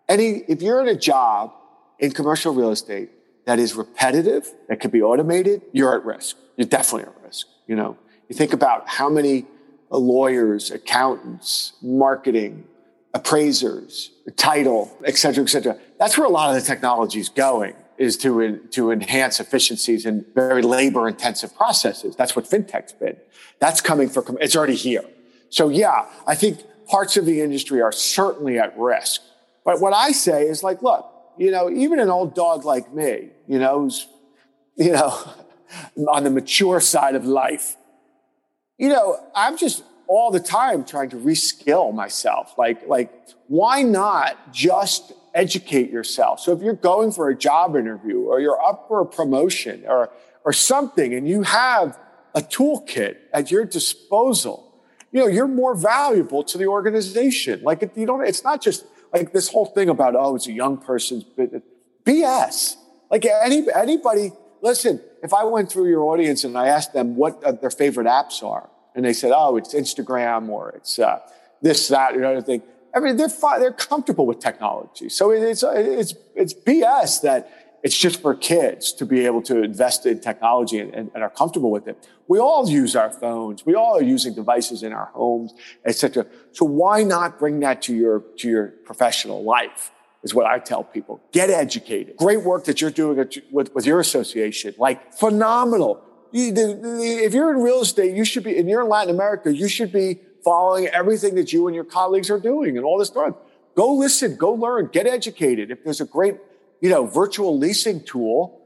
Any, 0.08 0.42
if 0.48 0.62
you're 0.62 0.80
in 0.80 0.88
a 0.88 0.98
job 0.98 1.52
in 1.98 2.12
commercial 2.12 2.54
real 2.54 2.70
estate 2.70 3.10
that 3.44 3.58
is 3.58 3.74
repetitive, 3.74 4.52
that 4.68 4.80
could 4.80 4.92
be 4.92 5.02
automated, 5.02 5.62
you're 5.72 5.94
at 5.94 6.04
risk. 6.04 6.36
You're 6.56 6.66
definitely 6.66 7.08
at 7.08 7.22
risk. 7.24 7.46
You 7.66 7.76
know, 7.76 7.96
you 8.28 8.36
think 8.36 8.52
about 8.52 8.88
how 8.88 9.08
many 9.08 9.46
uh, 9.90 9.96
lawyers, 9.96 10.70
accountants, 10.70 11.72
marketing, 11.82 12.66
appraisers, 13.14 14.10
title, 14.36 14.96
et 15.04 15.16
cetera, 15.16 15.42
et 15.44 15.48
cetera. 15.48 15.78
That's 15.98 16.18
where 16.18 16.26
a 16.26 16.30
lot 16.30 16.50
of 16.50 16.60
the 16.60 16.66
technology 16.66 17.20
is 17.20 17.30
going 17.30 17.74
is 17.96 18.16
to, 18.18 18.58
to 18.70 18.92
enhance 18.92 19.40
efficiencies 19.40 20.06
in 20.06 20.24
very 20.34 20.62
labor 20.62 21.08
intensive 21.08 21.54
processes. 21.56 22.14
That's 22.14 22.36
what 22.36 22.44
fintech's 22.44 22.92
been. 22.92 23.16
That's 23.58 23.80
coming 23.80 24.08
for, 24.08 24.24
it's 24.40 24.54
already 24.54 24.76
here. 24.76 25.04
So 25.48 25.68
yeah, 25.68 26.06
I 26.26 26.34
think 26.34 26.60
parts 26.86 27.16
of 27.16 27.24
the 27.26 27.40
industry 27.40 27.80
are 27.80 27.90
certainly 27.90 28.58
at 28.58 28.78
risk. 28.78 29.22
But 29.64 29.80
what 29.80 29.94
I 29.94 30.12
say 30.12 30.44
is 30.44 30.62
like, 30.62 30.82
look, 30.82 31.10
you 31.38 31.50
know, 31.50 31.70
even 31.70 32.00
an 32.00 32.10
old 32.10 32.34
dog 32.34 32.64
like 32.64 32.92
me, 32.92 33.30
you 33.46 33.58
know, 33.58 33.80
who's, 33.80 34.06
you 34.76 34.92
know, 34.92 35.16
on 36.08 36.24
the 36.24 36.30
mature 36.30 36.80
side 36.80 37.14
of 37.14 37.24
life, 37.24 37.76
you 38.76 38.88
know, 38.88 39.18
I'm 39.34 39.56
just 39.56 39.82
all 40.06 40.30
the 40.30 40.40
time 40.40 40.84
trying 40.84 41.10
to 41.10 41.16
reskill 41.16 41.94
myself. 41.94 42.54
Like, 42.56 42.88
like, 42.88 43.12
why 43.46 43.82
not 43.82 44.52
just 44.52 45.12
educate 45.34 45.90
yourself? 45.90 46.40
So 46.40 46.52
if 46.52 46.62
you're 46.62 46.74
going 46.74 47.12
for 47.12 47.28
a 47.28 47.36
job 47.36 47.76
interview 47.76 48.20
or 48.22 48.40
you're 48.40 48.60
up 48.62 48.86
for 48.88 49.00
a 49.00 49.06
promotion 49.06 49.84
or, 49.86 50.10
or 50.44 50.52
something 50.52 51.12
and 51.14 51.28
you 51.28 51.42
have 51.42 51.98
a 52.34 52.40
toolkit 52.40 53.16
at 53.34 53.50
your 53.50 53.64
disposal, 53.64 54.64
you 55.12 55.20
know, 55.20 55.26
you're 55.26 55.48
more 55.48 55.74
valuable 55.74 56.42
to 56.44 56.58
the 56.58 56.66
organization. 56.66 57.62
Like, 57.62 57.90
you 57.94 58.06
don't, 58.06 58.26
it's 58.26 58.44
not 58.44 58.62
just 58.62 58.84
like 59.12 59.32
this 59.32 59.48
whole 59.48 59.66
thing 59.66 59.88
about, 59.88 60.14
oh, 60.16 60.36
it's 60.36 60.46
a 60.46 60.52
young 60.52 60.78
person's. 60.78 61.24
BS. 62.04 62.76
Like 63.10 63.26
any, 63.26 63.66
anybody, 63.74 64.32
listen, 64.62 65.00
if 65.22 65.32
I 65.32 65.44
went 65.44 65.70
through 65.70 65.88
your 65.88 66.02
audience 66.04 66.44
and 66.44 66.56
I 66.56 66.68
asked 66.68 66.92
them 66.92 67.16
what 67.16 67.60
their 67.60 67.70
favorite 67.70 68.06
apps 68.06 68.42
are, 68.42 68.68
and 68.94 69.04
they 69.04 69.12
said, 69.12 69.32
oh, 69.34 69.56
it's 69.56 69.74
Instagram 69.74 70.48
or 70.48 70.70
it's 70.70 70.98
uh, 70.98 71.20
this, 71.62 71.88
that, 71.88 72.14
and 72.14 72.24
other 72.24 72.42
thing. 72.42 72.62
I 72.94 73.00
mean, 73.00 73.16
they're 73.16 73.28
fine, 73.28 73.60
they're 73.60 73.72
comfortable 73.72 74.26
with 74.26 74.40
technology. 74.40 75.08
So 75.08 75.30
it's, 75.30 75.62
it's, 75.62 76.14
it's 76.34 76.54
BS 76.54 77.22
that 77.22 77.57
it's 77.82 77.96
just 77.96 78.20
for 78.20 78.34
kids 78.34 78.92
to 78.94 79.06
be 79.06 79.24
able 79.26 79.42
to 79.42 79.62
invest 79.62 80.06
in 80.06 80.20
technology 80.20 80.78
and, 80.78 80.92
and, 80.94 81.10
and, 81.14 81.22
are 81.22 81.30
comfortable 81.30 81.70
with 81.70 81.86
it. 81.86 82.08
We 82.26 82.38
all 82.38 82.68
use 82.68 82.96
our 82.96 83.10
phones. 83.10 83.64
We 83.64 83.74
all 83.74 83.96
are 83.96 84.02
using 84.02 84.34
devices 84.34 84.82
in 84.82 84.92
our 84.92 85.06
homes, 85.14 85.54
etc. 85.84 86.26
So 86.52 86.64
why 86.64 87.04
not 87.04 87.38
bring 87.38 87.60
that 87.60 87.82
to 87.82 87.94
your, 87.94 88.24
to 88.38 88.48
your 88.48 88.66
professional 88.84 89.44
life? 89.44 89.92
Is 90.24 90.34
what 90.34 90.46
I 90.46 90.58
tell 90.58 90.82
people. 90.82 91.22
Get 91.30 91.48
educated. 91.48 92.16
Great 92.16 92.42
work 92.42 92.64
that 92.64 92.80
you're 92.80 92.90
doing 92.90 93.24
with, 93.52 93.72
with 93.72 93.86
your 93.86 94.00
association. 94.00 94.74
Like 94.76 95.14
phenomenal 95.14 96.02
if 96.32 97.34
you're 97.34 97.50
in 97.50 97.62
real 97.62 97.80
estate, 97.80 98.14
you 98.14 98.24
should 98.24 98.44
be, 98.44 98.58
and 98.58 98.68
you're 98.68 98.82
in 98.82 98.88
Latin 98.88 99.14
America, 99.14 99.54
you 99.54 99.68
should 99.68 99.92
be 99.92 100.20
following 100.44 100.86
everything 100.88 101.34
that 101.36 101.52
you 101.52 101.66
and 101.66 101.74
your 101.74 101.84
colleagues 101.84 102.30
are 102.30 102.38
doing 102.38 102.76
and 102.76 102.84
all 102.84 102.98
this 102.98 103.08
stuff. 103.08 103.34
Go 103.74 103.94
listen, 103.94 104.36
go 104.36 104.52
learn, 104.52 104.88
get 104.92 105.06
educated. 105.06 105.70
If 105.70 105.84
there's 105.84 106.00
a 106.00 106.04
great, 106.04 106.36
you 106.80 106.88
know, 106.88 107.06
virtual 107.06 107.58
leasing 107.58 108.04
tool, 108.04 108.60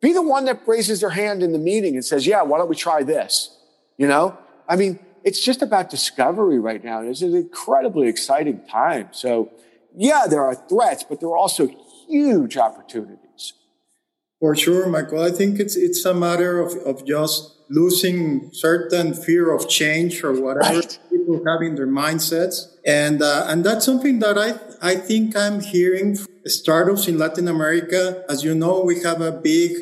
be 0.00 0.12
the 0.12 0.22
one 0.22 0.44
that 0.44 0.62
raises 0.66 1.00
their 1.00 1.10
hand 1.10 1.42
in 1.42 1.52
the 1.52 1.58
meeting 1.58 1.94
and 1.94 2.04
says, 2.04 2.26
yeah, 2.26 2.42
why 2.42 2.58
don't 2.58 2.68
we 2.68 2.76
try 2.76 3.02
this? 3.02 3.56
You 3.96 4.06
know, 4.06 4.38
I 4.68 4.76
mean, 4.76 4.98
it's 5.24 5.40
just 5.40 5.60
about 5.62 5.90
discovery 5.90 6.58
right 6.58 6.82
now. 6.82 7.02
It's 7.02 7.22
an 7.22 7.34
incredibly 7.34 8.08
exciting 8.08 8.64
time. 8.70 9.08
So 9.10 9.50
yeah, 9.96 10.26
there 10.28 10.42
are 10.42 10.54
threats, 10.54 11.02
but 11.02 11.20
there 11.20 11.28
are 11.28 11.36
also 11.36 11.68
huge 12.06 12.56
opportunities. 12.56 13.54
For 14.40 14.54
sure, 14.54 14.88
Michael. 14.88 15.20
I 15.20 15.32
think 15.32 15.58
it's 15.58 15.74
it's 15.74 16.04
a 16.04 16.14
matter 16.14 16.60
of, 16.60 16.74
of 16.86 17.04
just 17.04 17.57
losing 17.70 18.50
certain 18.52 19.14
fear 19.14 19.54
of 19.54 19.68
change 19.68 20.24
or 20.24 20.32
whatever 20.32 20.78
right. 20.78 20.98
people 21.10 21.42
have 21.46 21.62
in 21.62 21.74
their 21.74 21.86
mindsets, 21.86 22.66
and 22.86 23.22
uh, 23.22 23.44
and 23.48 23.64
that's 23.64 23.84
something 23.84 24.18
that 24.20 24.38
I 24.38 24.58
I 24.80 24.94
think 24.96 25.36
I'm 25.36 25.60
hearing 25.60 26.16
startups 26.46 27.08
in 27.08 27.18
Latin 27.18 27.48
America. 27.48 28.24
As 28.28 28.44
you 28.44 28.54
know, 28.54 28.82
we 28.82 29.02
have 29.02 29.20
a 29.20 29.32
big 29.32 29.76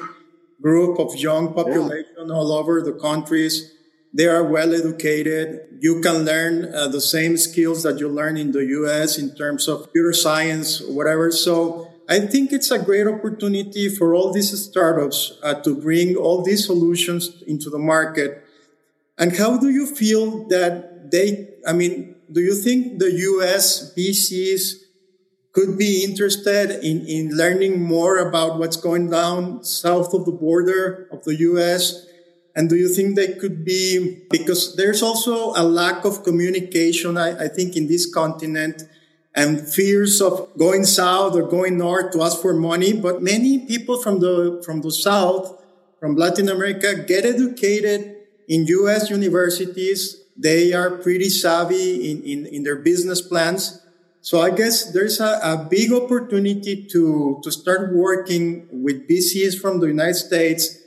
group 0.60 0.98
of 0.98 1.14
young 1.16 1.54
population 1.54 2.26
yeah. 2.26 2.34
all 2.34 2.52
over 2.52 2.82
the 2.82 2.92
countries 2.92 3.76
They 4.16 4.26
are 4.26 4.42
well 4.42 4.72
educated. 4.74 5.78
You 5.80 6.00
can 6.00 6.24
learn 6.24 6.72
uh, 6.74 6.88
the 6.88 7.02
same 7.02 7.36
skills 7.36 7.82
that 7.82 8.00
you 8.00 8.08
learn 8.08 8.38
in 8.38 8.52
the 8.52 8.64
US 8.80 9.18
in 9.18 9.34
terms 9.34 9.68
of 9.68 9.82
computer 9.82 10.14
science, 10.14 10.80
whatever. 10.80 11.30
So 11.30 11.92
I 12.08 12.20
think 12.20 12.52
it's 12.52 12.70
a 12.70 12.78
great 12.78 13.06
opportunity 13.06 13.88
for 13.88 14.14
all 14.14 14.32
these 14.32 14.52
startups 14.64 15.38
uh, 15.42 15.54
to 15.62 15.74
bring 15.74 16.14
all 16.14 16.42
these 16.42 16.64
solutions 16.64 17.42
into 17.46 17.68
the 17.68 17.78
market. 17.78 18.44
And 19.18 19.36
how 19.36 19.58
do 19.58 19.70
you 19.70 19.86
feel 19.86 20.46
that 20.48 21.10
they, 21.10 21.48
I 21.66 21.72
mean, 21.72 22.14
do 22.30 22.40
you 22.40 22.54
think 22.54 23.00
the 23.00 23.10
US 23.10 23.92
VCs 23.94 24.82
could 25.52 25.78
be 25.78 26.04
interested 26.04 26.84
in, 26.84 27.06
in 27.06 27.30
learning 27.36 27.82
more 27.82 28.18
about 28.18 28.58
what's 28.58 28.76
going 28.76 29.10
down 29.10 29.64
south 29.64 30.14
of 30.14 30.26
the 30.26 30.32
border 30.32 31.08
of 31.10 31.24
the 31.24 31.34
US? 31.36 32.06
And 32.54 32.68
do 32.68 32.76
you 32.76 32.88
think 32.88 33.16
they 33.16 33.34
could 33.34 33.64
be, 33.64 34.22
because 34.30 34.76
there's 34.76 35.02
also 35.02 35.52
a 35.56 35.64
lack 35.64 36.04
of 36.04 36.22
communication, 36.22 37.16
I, 37.16 37.46
I 37.46 37.48
think, 37.48 37.76
in 37.76 37.88
this 37.88 38.12
continent 38.12 38.84
and 39.36 39.68
fears 39.68 40.20
of 40.20 40.48
going 40.58 40.84
south 40.84 41.36
or 41.36 41.42
going 41.42 41.78
north 41.78 42.12
to 42.12 42.22
ask 42.22 42.40
for 42.40 42.54
money. 42.54 42.92
But 42.92 43.22
many 43.22 43.66
people 43.66 44.02
from 44.02 44.18
the, 44.20 44.62
from 44.64 44.80
the 44.80 44.90
south, 44.90 45.62
from 46.00 46.16
Latin 46.16 46.48
America, 46.48 47.04
get 47.06 47.24
educated 47.24 48.16
in 48.48 48.66
US 48.66 49.10
universities. 49.10 50.22
They 50.36 50.72
are 50.72 50.90
pretty 50.90 51.28
savvy 51.28 52.10
in, 52.10 52.22
in, 52.22 52.46
in 52.46 52.62
their 52.62 52.76
business 52.76 53.20
plans 53.20 53.80
so 54.26 54.40
I 54.40 54.50
guess 54.50 54.90
there's 54.90 55.20
a, 55.20 55.38
a, 55.40 55.68
big 55.70 55.92
opportunity 55.92 56.84
to, 56.90 57.38
to 57.44 57.52
start 57.52 57.94
working 57.94 58.66
with 58.72 59.08
VCs 59.08 59.56
from 59.56 59.78
the 59.78 59.86
United 59.86 60.16
States 60.16 60.78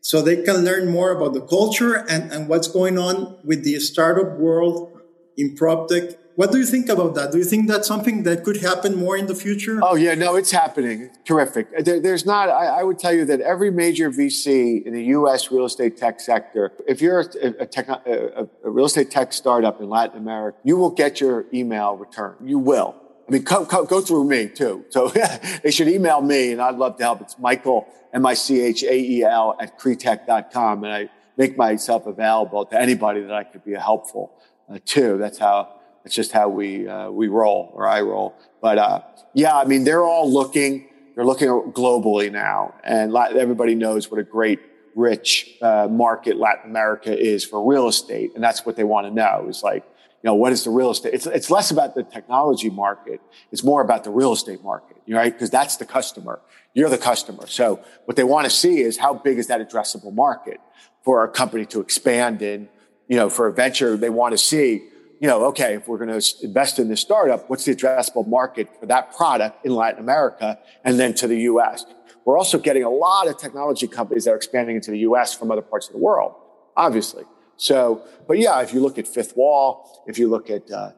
so 0.00 0.20
they 0.20 0.42
can 0.42 0.64
learn 0.64 0.90
more 0.90 1.12
about 1.12 1.34
the 1.34 1.40
culture 1.40 1.94
and, 1.94 2.32
and 2.32 2.48
what's 2.48 2.66
going 2.66 2.98
on 2.98 3.38
with 3.44 3.62
the 3.62 3.78
startup 3.78 4.36
world 4.38 5.00
in 5.36 5.54
PropTech 5.54 6.16
what 6.40 6.52
do 6.52 6.58
you 6.58 6.64
think 6.64 6.88
about 6.88 7.14
that? 7.16 7.32
Do 7.32 7.36
you 7.36 7.44
think 7.44 7.68
that's 7.68 7.86
something 7.86 8.22
that 8.22 8.44
could 8.44 8.62
happen 8.62 8.96
more 8.96 9.14
in 9.14 9.26
the 9.26 9.34
future? 9.34 9.78
Oh, 9.82 9.94
yeah, 9.94 10.14
no, 10.14 10.36
it's 10.36 10.50
happening. 10.50 11.10
Terrific. 11.26 11.66
There, 11.84 12.00
there's 12.00 12.24
not, 12.24 12.48
I, 12.48 12.80
I, 12.80 12.82
would 12.82 12.98
tell 12.98 13.12
you 13.12 13.26
that 13.26 13.42
every 13.42 13.70
major 13.70 14.10
VC 14.10 14.82
in 14.86 14.94
the 14.94 15.04
US 15.16 15.50
real 15.50 15.66
estate 15.66 15.98
tech 15.98 16.18
sector, 16.18 16.72
if 16.88 17.02
you're 17.02 17.20
a, 17.20 17.26
a, 17.46 18.42
a, 18.42 18.48
a 18.64 18.70
real 18.70 18.86
estate 18.86 19.10
tech 19.10 19.34
startup 19.34 19.82
in 19.82 19.90
Latin 19.90 20.16
America, 20.16 20.56
you 20.64 20.78
will 20.78 20.88
get 20.88 21.20
your 21.20 21.44
email 21.52 21.94
return. 21.98 22.36
You 22.42 22.58
will. 22.58 22.94
I 23.28 23.32
mean, 23.32 23.42
go 23.42 24.00
through 24.00 24.24
me 24.24 24.48
too. 24.48 24.86
So 24.88 25.08
they 25.62 25.70
should 25.70 25.88
email 25.88 26.22
me 26.22 26.52
and 26.52 26.62
I'd 26.62 26.76
love 26.76 26.96
to 26.96 27.02
help. 27.02 27.20
It's 27.20 27.38
Michael, 27.38 27.86
M-I-C-H-A-E-L 28.14 29.56
at 29.60 29.78
cretech.com. 29.78 30.84
And 30.84 30.92
I 30.94 31.10
make 31.36 31.58
myself 31.58 32.06
available 32.06 32.64
to 32.64 32.80
anybody 32.80 33.20
that 33.20 33.34
I 33.34 33.44
could 33.44 33.62
be 33.62 33.74
helpful 33.74 34.32
uh, 34.70 34.78
to. 34.86 35.18
That's 35.18 35.38
how 35.38 35.79
it's 36.04 36.14
just 36.14 36.32
how 36.32 36.48
we 36.48 36.88
uh, 36.88 37.10
we 37.10 37.28
roll 37.28 37.70
or 37.74 37.86
I 37.86 38.00
roll. 38.00 38.34
But 38.60 38.78
uh, 38.78 39.02
yeah, 39.34 39.56
I 39.56 39.64
mean, 39.64 39.84
they're 39.84 40.04
all 40.04 40.30
looking. 40.32 40.88
They're 41.14 41.26
looking 41.26 41.48
globally 41.48 42.30
now, 42.32 42.74
and 42.82 43.14
everybody 43.14 43.74
knows 43.74 44.10
what 44.10 44.20
a 44.20 44.22
great, 44.22 44.60
rich 44.94 45.50
uh, 45.60 45.88
market 45.90 46.36
Latin 46.36 46.70
America 46.70 47.16
is 47.16 47.44
for 47.44 47.66
real 47.66 47.88
estate, 47.88 48.32
and 48.34 48.42
that's 48.42 48.64
what 48.64 48.76
they 48.76 48.84
want 48.84 49.06
to 49.06 49.10
know. 49.10 49.46
Is 49.48 49.62
like, 49.62 49.84
you 50.22 50.28
know, 50.28 50.34
what 50.34 50.52
is 50.52 50.64
the 50.64 50.70
real 50.70 50.90
estate? 50.90 51.12
It's 51.12 51.26
it's 51.26 51.50
less 51.50 51.70
about 51.70 51.94
the 51.94 52.04
technology 52.04 52.70
market. 52.70 53.20
It's 53.52 53.62
more 53.62 53.82
about 53.82 54.04
the 54.04 54.10
real 54.10 54.32
estate 54.32 54.62
market, 54.62 54.96
right? 55.08 55.32
Because 55.32 55.50
that's 55.50 55.76
the 55.76 55.84
customer. 55.84 56.40
You're 56.72 56.88
the 56.88 56.98
customer. 56.98 57.46
So 57.48 57.80
what 58.04 58.16
they 58.16 58.24
want 58.24 58.44
to 58.44 58.50
see 58.50 58.80
is 58.80 58.96
how 58.96 59.14
big 59.14 59.38
is 59.38 59.48
that 59.48 59.60
addressable 59.60 60.14
market 60.14 60.60
for 61.04 61.24
a 61.24 61.28
company 61.28 61.66
to 61.66 61.80
expand 61.80 62.40
in. 62.42 62.68
You 63.08 63.16
know, 63.16 63.28
for 63.28 63.48
a 63.48 63.52
venture, 63.52 63.96
they 63.96 64.10
want 64.10 64.32
to 64.32 64.38
see 64.38 64.82
you 65.20 65.28
know, 65.28 65.44
okay, 65.46 65.74
if 65.74 65.86
we're 65.86 65.98
going 65.98 66.18
to 66.18 66.34
invest 66.42 66.78
in 66.78 66.88
this 66.88 67.00
startup, 67.02 67.48
what's 67.50 67.66
the 67.66 67.76
addressable 67.76 68.26
market 68.26 68.68
for 68.80 68.86
that 68.86 69.14
product 69.14 69.66
in 69.66 69.74
Latin 69.74 70.00
America 70.00 70.58
and 70.82 70.98
then 70.98 71.12
to 71.14 71.28
the 71.28 71.40
US? 71.40 71.84
We're 72.24 72.38
also 72.38 72.58
getting 72.58 72.84
a 72.84 72.90
lot 72.90 73.28
of 73.28 73.36
technology 73.36 73.86
companies 73.86 74.24
that 74.24 74.32
are 74.32 74.36
expanding 74.36 74.76
into 74.76 74.90
the 74.90 75.00
US 75.00 75.34
from 75.34 75.50
other 75.50 75.60
parts 75.60 75.88
of 75.88 75.92
the 75.92 75.98
world, 75.98 76.34
obviously. 76.74 77.24
So, 77.58 78.02
but 78.26 78.38
yeah, 78.38 78.62
if 78.62 78.72
you 78.72 78.80
look 78.80 78.96
at 78.98 79.06
Fifth 79.06 79.36
Wall, 79.36 80.02
if 80.06 80.18
you 80.18 80.26
look 80.26 80.48
at 80.48 80.70
uh, 80.70 80.92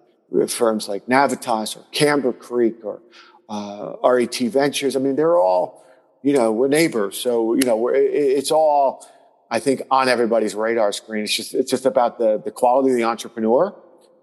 firms 0.46 0.88
like 0.88 1.06
Navitas 1.06 1.76
or 1.76 1.85
Camber 1.90 2.32
Creek 2.32 2.76
or 2.85 3.02
uh, 3.48 3.94
RET 4.04 4.37
Ventures, 4.37 4.94
I 4.94 5.00
mean, 5.00 5.16
they're 5.16 5.37
all, 5.37 5.85
you 6.22 6.32
know, 6.32 6.52
we're 6.52 6.68
neighbors. 6.68 7.18
So, 7.18 7.54
you 7.54 7.62
know, 7.62 7.88
it's 7.92 8.52
all, 8.52 9.04
I 9.50 9.58
think, 9.58 9.82
on 9.90 10.08
everybody's 10.08 10.54
radar 10.54 10.92
screen. 10.92 11.24
It's 11.24 11.35
just, 11.35 11.54
it's 11.54 11.72
just 11.72 11.87
about 11.87 12.18
the, 12.18 12.40
the 12.42 12.52
quality 12.52 12.90
of 12.90 12.96
the 12.96 13.04
entrepreneur 13.04 13.74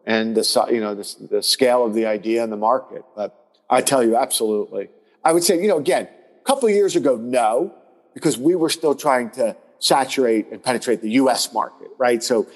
and 0.10 0.36
the 0.36 0.68
you 0.72 0.82
know 0.82 0.96
the, 0.96 1.28
the 1.30 1.44
scale 1.44 1.86
of 1.86 1.94
the 1.94 2.08
idea 2.08 2.44
and 2.44 2.52
the 2.52 2.58
market. 2.58 3.06
But 3.16 3.32
I 3.70 3.82
tell 3.82 4.04
you, 4.04 4.18
absolutely, 4.18 4.90
I 5.24 5.32
would 5.32 5.44
say 5.44 5.62
you 5.62 5.68
know 5.68 5.78
again, 5.78 6.10
a 6.42 6.44
couple 6.44 6.68
of 6.68 6.74
years 6.74 6.96
ago, 6.96 7.16
no, 7.16 7.74
because 8.16 8.38
we 8.38 8.56
were 8.56 8.70
still 8.70 8.96
trying 8.96 9.30
to 9.32 9.56
saturate 9.78 10.48
and 10.52 10.62
penetrate 10.62 11.02
the 11.02 11.12
U.S. 11.24 11.54
market, 11.54 11.88
right? 11.98 12.22
So. 12.22 12.48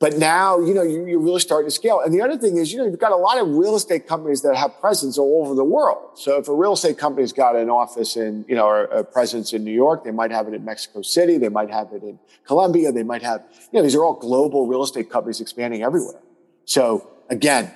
But 0.00 0.18
now, 0.18 0.58
you 0.58 0.74
know, 0.74 0.82
you, 0.82 1.16
are 1.16 1.22
really 1.22 1.40
starting 1.40 1.68
to 1.68 1.74
scale. 1.74 2.00
And 2.00 2.12
the 2.12 2.20
other 2.20 2.36
thing 2.36 2.58
is, 2.58 2.70
you 2.72 2.78
know, 2.78 2.84
you've 2.84 2.98
got 2.98 3.12
a 3.12 3.16
lot 3.16 3.40
of 3.40 3.48
real 3.48 3.74
estate 3.74 4.06
companies 4.06 4.42
that 4.42 4.54
have 4.54 4.78
presence 4.78 5.16
all 5.16 5.42
over 5.42 5.54
the 5.54 5.64
world. 5.64 6.18
So 6.18 6.36
if 6.36 6.48
a 6.48 6.52
real 6.52 6.74
estate 6.74 6.98
company's 6.98 7.32
got 7.32 7.56
an 7.56 7.70
office 7.70 8.16
in, 8.16 8.44
you 8.46 8.54
know, 8.54 8.66
or 8.66 8.84
a 8.84 9.04
presence 9.04 9.54
in 9.54 9.64
New 9.64 9.72
York, 9.72 10.04
they 10.04 10.10
might 10.10 10.30
have 10.30 10.46
it 10.46 10.52
in 10.52 10.62
Mexico 10.62 11.00
City. 11.00 11.38
They 11.38 11.48
might 11.48 11.70
have 11.70 11.92
it 11.92 12.02
in 12.02 12.18
Colombia. 12.44 12.92
They 12.92 13.04
might 13.04 13.22
have, 13.22 13.44
you 13.72 13.78
know, 13.78 13.82
these 13.82 13.94
are 13.94 14.04
all 14.04 14.14
global 14.14 14.66
real 14.66 14.82
estate 14.82 15.08
companies 15.08 15.40
expanding 15.40 15.82
everywhere. 15.82 16.20
So 16.64 17.10
again, 17.30 17.72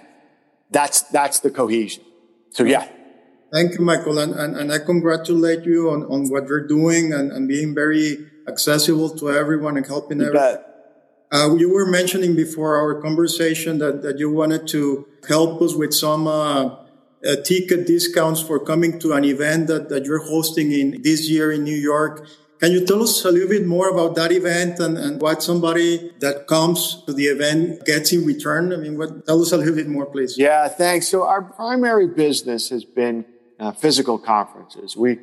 that's, 0.70 1.02
that's 1.02 1.40
the 1.40 1.50
cohesion. 1.50 2.04
So 2.50 2.64
yeah. 2.64 2.88
Thank 3.52 3.78
you, 3.78 3.84
Michael. 3.84 4.18
And, 4.18 4.34
and, 4.34 4.56
and 4.56 4.72
I 4.72 4.78
congratulate 4.78 5.64
you 5.64 5.90
on, 5.90 6.04
on 6.04 6.28
what 6.28 6.48
you're 6.48 6.66
doing 6.66 7.12
and, 7.12 7.32
and 7.32 7.48
being 7.48 7.74
very 7.74 8.26
accessible 8.46 9.10
to 9.16 9.30
everyone 9.30 9.76
and 9.76 9.86
helping 9.86 10.20
you 10.20 10.26
everyone. 10.26 10.64
Uh, 11.30 11.54
you 11.56 11.72
were 11.72 11.86
mentioning 11.86 12.34
before 12.34 12.76
our 12.76 13.00
conversation 13.02 13.78
that, 13.78 14.02
that 14.02 14.18
you 14.18 14.30
wanted 14.30 14.66
to 14.66 15.06
help 15.28 15.60
us 15.60 15.74
with 15.74 15.92
some 15.92 16.26
uh, 16.26 16.64
uh, 17.26 17.36
ticket 17.44 17.86
discounts 17.86 18.40
for 18.40 18.58
coming 18.58 18.98
to 18.98 19.12
an 19.12 19.24
event 19.24 19.66
that, 19.66 19.88
that 19.88 20.04
you're 20.04 20.24
hosting 20.24 20.72
in 20.72 21.02
this 21.02 21.28
year 21.28 21.52
in 21.52 21.64
New 21.64 21.76
York. 21.76 22.26
Can 22.60 22.72
you 22.72 22.84
tell 22.84 23.02
us 23.02 23.24
a 23.24 23.30
little 23.30 23.48
bit 23.48 23.66
more 23.66 23.88
about 23.88 24.16
that 24.16 24.32
event 24.32 24.80
and, 24.80 24.98
and 24.98 25.20
what 25.22 25.44
somebody 25.44 26.12
that 26.18 26.48
comes 26.48 27.04
to 27.06 27.12
the 27.12 27.26
event 27.26 27.84
gets 27.84 28.12
in 28.12 28.24
return? 28.26 28.72
I 28.72 28.76
mean, 28.76 28.98
what, 28.98 29.26
tell 29.26 29.40
us 29.40 29.52
a 29.52 29.56
little 29.56 29.76
bit 29.76 29.88
more, 29.88 30.06
please. 30.06 30.36
Yeah, 30.36 30.66
thanks. 30.66 31.06
So 31.06 31.22
our 31.22 31.40
primary 31.40 32.08
business 32.08 32.68
has 32.70 32.84
been 32.84 33.24
uh, 33.60 33.70
physical 33.72 34.18
conferences. 34.18 34.96
We 34.96 35.18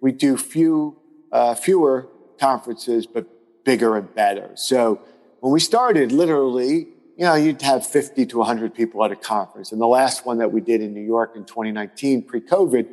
we 0.00 0.12
do 0.12 0.36
few 0.36 0.96
uh, 1.32 1.54
fewer 1.54 2.08
conferences, 2.38 3.06
but 3.06 3.26
bigger 3.64 3.96
and 3.96 4.14
better. 4.14 4.52
So 4.54 5.00
when 5.40 5.52
we 5.52 5.60
started, 5.60 6.12
literally, 6.12 6.88
you 7.16 7.24
know, 7.24 7.34
you'd 7.34 7.62
have 7.62 7.84
50 7.84 8.26
to 8.26 8.38
100 8.38 8.74
people 8.74 9.04
at 9.04 9.10
a 9.10 9.16
conference. 9.16 9.72
And 9.72 9.80
the 9.80 9.88
last 9.88 10.24
one 10.24 10.38
that 10.38 10.52
we 10.52 10.60
did 10.60 10.80
in 10.80 10.94
New 10.94 11.04
York 11.04 11.32
in 11.34 11.44
2019, 11.44 12.22
pre-COVID, 12.22 12.86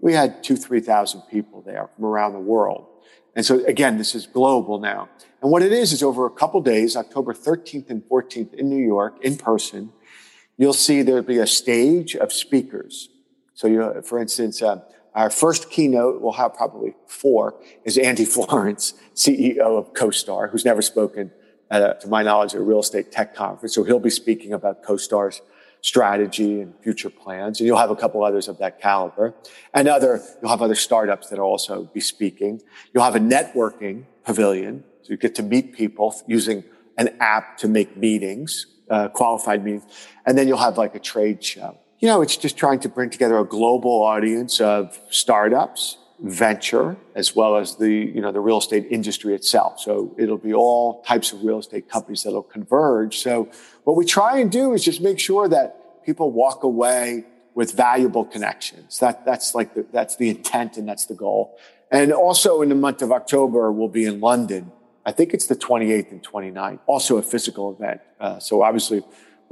we 0.00 0.12
had 0.12 0.42
two, 0.44 0.56
3,000 0.56 1.22
people 1.22 1.62
there 1.62 1.88
from 1.94 2.04
around 2.04 2.32
the 2.32 2.40
world. 2.40 2.86
And 3.34 3.44
so 3.44 3.64
again, 3.64 3.98
this 3.98 4.14
is 4.14 4.26
global 4.26 4.78
now. 4.78 5.08
And 5.40 5.50
what 5.50 5.62
it 5.62 5.72
is, 5.72 5.92
is 5.92 6.02
over 6.02 6.26
a 6.26 6.30
couple 6.30 6.60
days, 6.60 6.96
October 6.96 7.34
13th 7.34 7.90
and 7.90 8.02
14th 8.04 8.54
in 8.54 8.68
New 8.68 8.84
York, 8.84 9.16
in 9.22 9.36
person, 9.36 9.92
you'll 10.56 10.72
see 10.72 11.02
there'll 11.02 11.22
be 11.22 11.38
a 11.38 11.46
stage 11.46 12.14
of 12.14 12.32
speakers. 12.32 13.08
So 13.54 13.66
you, 13.66 14.02
for 14.02 14.20
instance, 14.20 14.62
uh, 14.62 14.82
our 15.14 15.30
first 15.30 15.70
keynote, 15.70 16.22
we'll 16.22 16.32
have 16.32 16.54
probably 16.54 16.94
four, 17.06 17.56
is 17.84 17.98
Andy 17.98 18.24
Florance, 18.34 18.94
CEO 19.14 19.58
of 19.58 19.92
CoStar, 19.94 20.50
who's 20.50 20.64
never 20.64 20.82
spoken, 20.82 21.30
to 21.70 22.06
my 22.06 22.22
knowledge, 22.22 22.54
at 22.54 22.60
a 22.60 22.64
real 22.64 22.80
estate 22.80 23.10
tech 23.10 23.34
conference. 23.34 23.74
So 23.74 23.82
he'll 23.82 23.98
be 23.98 24.10
speaking 24.10 24.52
about 24.52 24.82
CoStar's 24.82 25.40
strategy 25.82 26.60
and 26.60 26.74
future 26.82 27.10
plans. 27.10 27.60
And 27.60 27.66
you'll 27.66 27.78
have 27.78 27.90
a 27.90 27.96
couple 27.96 28.24
others 28.24 28.48
of 28.48 28.58
that 28.58 28.80
caliber. 28.80 29.34
And 29.74 29.88
other, 29.88 30.22
you'll 30.40 30.50
have 30.50 30.62
other 30.62 30.76
startups 30.76 31.28
that 31.28 31.38
will 31.38 31.46
also 31.46 31.84
be 31.92 32.00
speaking. 32.00 32.62
You'll 32.94 33.04
have 33.04 33.16
a 33.16 33.20
networking 33.20 34.04
pavilion. 34.24 34.84
So 35.02 35.10
you 35.10 35.16
get 35.16 35.34
to 35.34 35.42
meet 35.42 35.74
people 35.74 36.14
using 36.26 36.64
an 36.96 37.16
app 37.20 37.58
to 37.58 37.68
make 37.68 37.96
meetings, 37.96 38.66
uh, 38.88 39.08
qualified 39.08 39.64
meetings. 39.64 39.84
And 40.24 40.38
then 40.38 40.46
you'll 40.46 40.58
have 40.58 40.78
like 40.78 40.94
a 40.94 41.00
trade 41.00 41.42
show. 41.42 41.76
You 41.98 42.08
know, 42.08 42.22
it's 42.22 42.36
just 42.36 42.56
trying 42.56 42.80
to 42.80 42.88
bring 42.88 43.10
together 43.10 43.38
a 43.38 43.44
global 43.44 44.02
audience 44.02 44.60
of 44.60 44.98
startups, 45.10 45.98
venture, 46.22 46.96
as 47.14 47.34
well 47.34 47.56
as 47.56 47.76
the, 47.76 47.90
you 47.90 48.20
know, 48.20 48.32
the 48.32 48.40
real 48.40 48.58
estate 48.58 48.86
industry 48.90 49.34
itself. 49.34 49.80
So 49.80 50.14
it'll 50.18 50.38
be 50.38 50.54
all 50.54 51.02
types 51.02 51.32
of 51.32 51.42
real 51.42 51.58
estate 51.58 51.88
companies 51.88 52.22
that'll 52.22 52.42
converge. 52.42 53.18
So 53.18 53.48
what 53.84 53.96
we 53.96 54.04
try 54.04 54.38
and 54.38 54.50
do 54.50 54.72
is 54.72 54.84
just 54.84 55.00
make 55.00 55.18
sure 55.18 55.48
that 55.48 56.04
people 56.04 56.30
walk 56.30 56.62
away 56.62 57.24
with 57.54 57.72
valuable 57.72 58.24
connections. 58.24 58.98
That, 59.00 59.24
that's 59.24 59.54
like 59.54 59.74
the, 59.74 59.84
that's 59.92 60.16
the 60.16 60.30
intent 60.30 60.76
and 60.76 60.88
that's 60.88 61.06
the 61.06 61.14
goal. 61.14 61.58
And 61.90 62.12
also 62.12 62.62
in 62.62 62.68
the 62.68 62.74
month 62.74 63.02
of 63.02 63.12
October, 63.12 63.70
we'll 63.70 63.88
be 63.88 64.04
in 64.04 64.20
London 64.20 64.72
I 65.04 65.12
think 65.12 65.34
it's 65.34 65.46
the 65.46 65.56
28th 65.56 66.12
and 66.12 66.22
29th, 66.22 66.78
also 66.86 67.18
a 67.18 67.22
physical 67.22 67.72
event. 67.72 68.00
Uh, 68.20 68.38
so 68.38 68.62
obviously, 68.62 69.02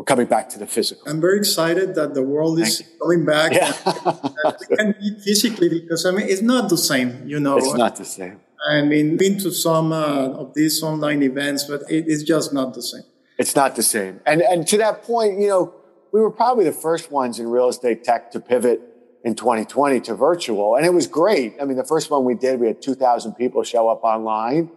we're 0.01 0.05
coming 0.05 0.25
back 0.25 0.49
to 0.49 0.59
the 0.59 0.67
physical. 0.67 1.07
I'm 1.07 1.21
very 1.21 1.37
excited 1.37 1.95
that 1.97 2.15
the 2.15 2.23
world 2.23 2.59
is 2.59 2.83
coming 3.03 3.27
back. 3.27 3.53
Yeah. 3.53 3.71
we 4.71 4.75
can 4.75 4.95
meet 4.99 5.21
physically 5.21 5.69
because 5.69 6.07
I 6.07 6.11
mean 6.11 6.27
it's 6.27 6.41
not 6.41 6.71
the 6.71 6.79
same, 6.79 7.29
you 7.29 7.39
know. 7.39 7.59
It's 7.59 7.75
not 7.75 7.97
the 7.97 8.07
same. 8.07 8.41
I 8.67 8.81
mean, 8.81 9.19
been 9.19 9.37
to 9.41 9.51
some 9.51 9.93
uh, 9.93 10.41
of 10.41 10.55
these 10.55 10.83
online 10.83 11.23
events, 11.23 11.65
but 11.65 11.83
it, 11.91 12.07
it's 12.09 12.23
just 12.23 12.55
not 12.55 12.73
the 12.73 12.81
same. 12.81 13.03
It's 13.39 13.55
not 13.55 13.77
the 13.77 13.83
same. 13.83 14.21
And 14.25 14.41
and 14.41 14.67
to 14.69 14.79
that 14.79 15.03
point, 15.03 15.39
you 15.39 15.49
know, 15.49 15.75
we 16.13 16.21
were 16.23 16.31
probably 16.31 16.65
the 16.65 16.73
first 16.89 17.13
ones 17.13 17.39
in 17.39 17.49
real 17.49 17.69
estate 17.69 18.03
tech 18.03 18.31
to 18.31 18.41
pivot 18.41 18.81
in 19.23 19.35
2020 19.35 20.01
to 20.01 20.15
virtual, 20.15 20.77
and 20.77 20.87
it 20.87 20.95
was 20.95 21.09
great. 21.09 21.57
I 21.61 21.67
mean, 21.67 21.77
the 21.77 21.85
first 21.85 22.11
one 22.11 22.25
we 22.25 22.37
did, 22.37 22.59
we 22.59 22.69
had 22.69 22.81
2,000 22.81 23.35
people 23.35 23.63
show 23.65 23.87
up 23.91 24.03
online. 24.03 24.71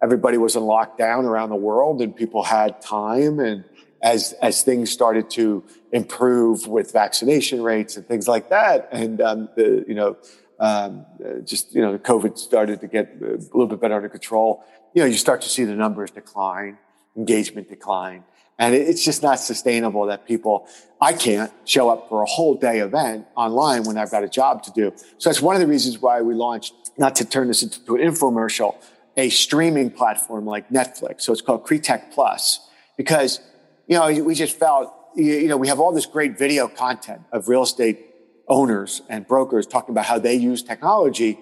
Everybody 0.00 0.38
was 0.38 0.54
in 0.54 0.62
lockdown 0.62 1.24
around 1.24 1.48
the 1.48 1.56
world, 1.70 2.00
and 2.00 2.14
people 2.14 2.44
had 2.44 2.80
time 2.80 3.40
and 3.40 3.64
as 4.04 4.34
as 4.34 4.62
things 4.62 4.90
started 4.90 5.30
to 5.30 5.64
improve 5.90 6.68
with 6.68 6.92
vaccination 6.92 7.62
rates 7.62 7.96
and 7.96 8.06
things 8.06 8.28
like 8.28 8.50
that, 8.50 8.88
and 8.92 9.20
um, 9.20 9.48
the 9.56 9.84
you 9.88 9.94
know 9.94 10.16
um, 10.60 11.06
just 11.44 11.74
you 11.74 11.80
know 11.80 11.98
COVID 11.98 12.38
started 12.38 12.82
to 12.82 12.86
get 12.86 13.16
a 13.20 13.38
little 13.54 13.66
bit 13.66 13.80
better 13.80 13.94
under 13.94 14.10
control. 14.10 14.62
You 14.92 15.02
know, 15.02 15.06
you 15.06 15.16
start 15.16 15.40
to 15.42 15.48
see 15.48 15.64
the 15.64 15.74
numbers 15.74 16.10
decline, 16.10 16.78
engagement 17.16 17.70
decline, 17.70 18.24
and 18.58 18.74
it's 18.74 19.02
just 19.02 19.22
not 19.22 19.40
sustainable 19.40 20.04
that 20.06 20.26
people. 20.26 20.68
I 21.00 21.14
can't 21.14 21.52
show 21.64 21.88
up 21.88 22.08
for 22.08 22.22
a 22.22 22.26
whole 22.26 22.54
day 22.54 22.80
event 22.80 23.26
online 23.36 23.84
when 23.84 23.96
I've 23.96 24.10
got 24.10 24.22
a 24.22 24.28
job 24.28 24.62
to 24.64 24.70
do. 24.70 24.92
So 25.18 25.30
that's 25.30 25.40
one 25.40 25.56
of 25.56 25.60
the 25.60 25.66
reasons 25.66 25.98
why 25.98 26.20
we 26.20 26.34
launched. 26.34 26.74
Not 26.96 27.16
to 27.16 27.24
turn 27.24 27.48
this 27.48 27.62
into 27.62 27.96
an 27.96 28.02
infomercial, 28.02 28.76
a 29.16 29.28
streaming 29.30 29.90
platform 29.90 30.46
like 30.46 30.68
Netflix. 30.68 31.22
So 31.22 31.32
it's 31.32 31.42
called 31.42 31.66
Cretech 31.66 32.12
Plus 32.12 32.60
because 32.96 33.40
you 33.86 33.98
know, 33.98 34.22
we 34.22 34.34
just 34.34 34.58
felt, 34.58 34.94
you 35.16 35.48
know, 35.48 35.56
we 35.56 35.68
have 35.68 35.80
all 35.80 35.92
this 35.92 36.06
great 36.06 36.38
video 36.38 36.68
content 36.68 37.22
of 37.32 37.48
real 37.48 37.62
estate 37.62 38.06
owners 38.48 39.02
and 39.08 39.26
brokers 39.26 39.66
talking 39.66 39.92
about 39.92 40.06
how 40.06 40.18
they 40.18 40.34
use 40.34 40.62
technology. 40.62 41.38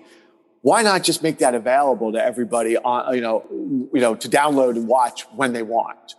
Why 0.60 0.82
not 0.82 1.02
just 1.02 1.22
make 1.22 1.38
that 1.38 1.54
available 1.54 2.12
to 2.12 2.22
everybody 2.22 2.76
on, 2.76 3.14
you 3.14 3.20
know, 3.20 3.44
you 3.50 4.00
know, 4.00 4.14
to 4.14 4.28
download 4.28 4.76
and 4.76 4.86
watch 4.86 5.22
when 5.34 5.52
they 5.52 5.62
want? 5.62 6.14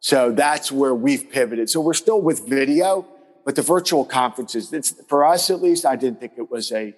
So 0.00 0.32
that's 0.32 0.70
where 0.70 0.94
we've 0.94 1.30
pivoted. 1.30 1.70
So 1.70 1.80
we're 1.80 1.94
still 1.94 2.20
with 2.20 2.48
video, 2.48 3.06
but 3.44 3.54
the 3.54 3.62
virtual 3.62 4.04
conferences, 4.04 4.72
it's, 4.72 4.94
for 5.08 5.24
us 5.24 5.50
at 5.50 5.62
least, 5.62 5.86
I 5.86 5.96
didn't 5.96 6.20
think 6.20 6.32
it 6.36 6.50
was 6.50 6.72
a, 6.72 6.94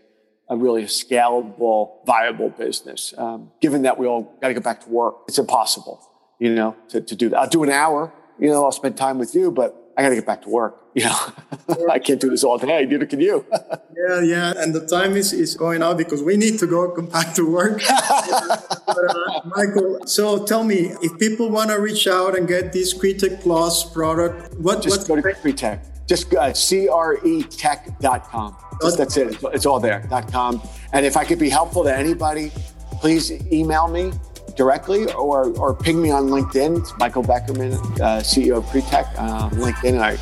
a 0.49 0.57
really 0.57 0.85
scalable, 0.85 2.05
viable 2.07 2.51
business. 2.51 3.13
Um, 3.17 3.51
given 3.61 3.83
that 3.83 3.99
we 3.99 4.07
all 4.07 4.37
got 4.41 4.49
to 4.49 4.55
get 4.55 4.65
back 4.65 4.83
to 4.85 4.89
work, 4.89 5.17
it's 5.29 5.39
impossible, 5.39 6.01
you 6.39 6.55
know, 6.55 6.77
to, 6.89 7.01
to 7.01 7.15
do 7.15 7.29
that. 7.31 7.39
I'll 7.39 7.49
do 7.49 7.63
an 7.63 7.71
hour 7.71 8.13
you 8.39 8.49
know, 8.49 8.65
I'll 8.65 8.73
spend 8.73 8.97
time 8.97 9.19
with 9.19 9.35
you, 9.35 9.51
but 9.51 9.75
I 9.97 10.03
got 10.03 10.11
to 10.11 10.15
get 10.15 10.27
back 10.27 10.43
to 10.43 10.49
work. 10.49 10.81
You 10.95 11.07
know, 11.07 11.19
I 11.91 11.99
can't 11.99 12.21
do 12.21 12.31
this 12.31 12.45
all 12.45 12.57
day. 12.57 12.87
Neither 12.87 13.07
can 13.07 13.21
you. 13.21 13.45
yeah, 13.97 14.21
yeah. 14.21 14.53
And 14.57 14.73
the 14.73 14.87
time 14.87 15.17
is, 15.17 15.33
is 15.33 15.57
going 15.57 15.83
out 15.83 15.99
because 15.99 16.23
we 16.23 16.37
need 16.37 16.61
to 16.61 16.69
go 16.69 16.89
come 16.91 17.07
back 17.07 17.35
to 17.35 17.51
work. 17.51 17.83
but, 17.89 18.87
uh, 18.87 19.41
Michael, 19.57 20.07
so 20.07 20.45
tell 20.45 20.63
me, 20.63 20.93
if 21.03 21.19
people 21.19 21.51
want 21.51 21.71
to 21.71 21.81
reach 21.81 22.07
out 22.07 22.39
and 22.39 22.47
get 22.47 22.73
this 22.73 22.95
Cretech 22.95 23.41
Plus 23.41 23.93
product, 23.93 24.55
what? 24.61 24.83
Just 24.83 25.09
go 25.09 25.17
to 25.17 25.23
Cretech. 25.23 25.81
Just 26.07 26.31
go 26.31 26.39
uh, 26.39 26.53
cretech.com. 26.53 28.57
Just, 28.81 28.99
that's 28.99 29.17
it. 29.17 29.27
It's, 29.27 29.45
it's 29.53 29.67
all 29.67 29.81
there. 29.81 30.07
.com. 30.31 30.63
And 30.93 31.05
if 31.05 31.17
I 31.17 31.25
could 31.25 31.41
be 31.41 31.51
helpful 31.51 31.83
to 31.83 31.95
anybody, 31.95 32.53
please 33.01 33.33
email 33.53 33.89
me 33.89 34.13
directly 34.59 35.11
or, 35.13 35.57
or 35.57 35.73
ping 35.73 36.03
me 36.03 36.11
on 36.11 36.27
LinkedIn. 36.27 36.81
It's 36.81 36.99
Michael 36.99 37.23
Beckerman, 37.23 37.75
uh, 38.01 38.21
CEO 38.21 38.59
of 38.59 38.65
Cretech, 38.65 39.09
uh, 39.17 39.49
LinkedIn. 39.51 39.99
I, 39.99 40.19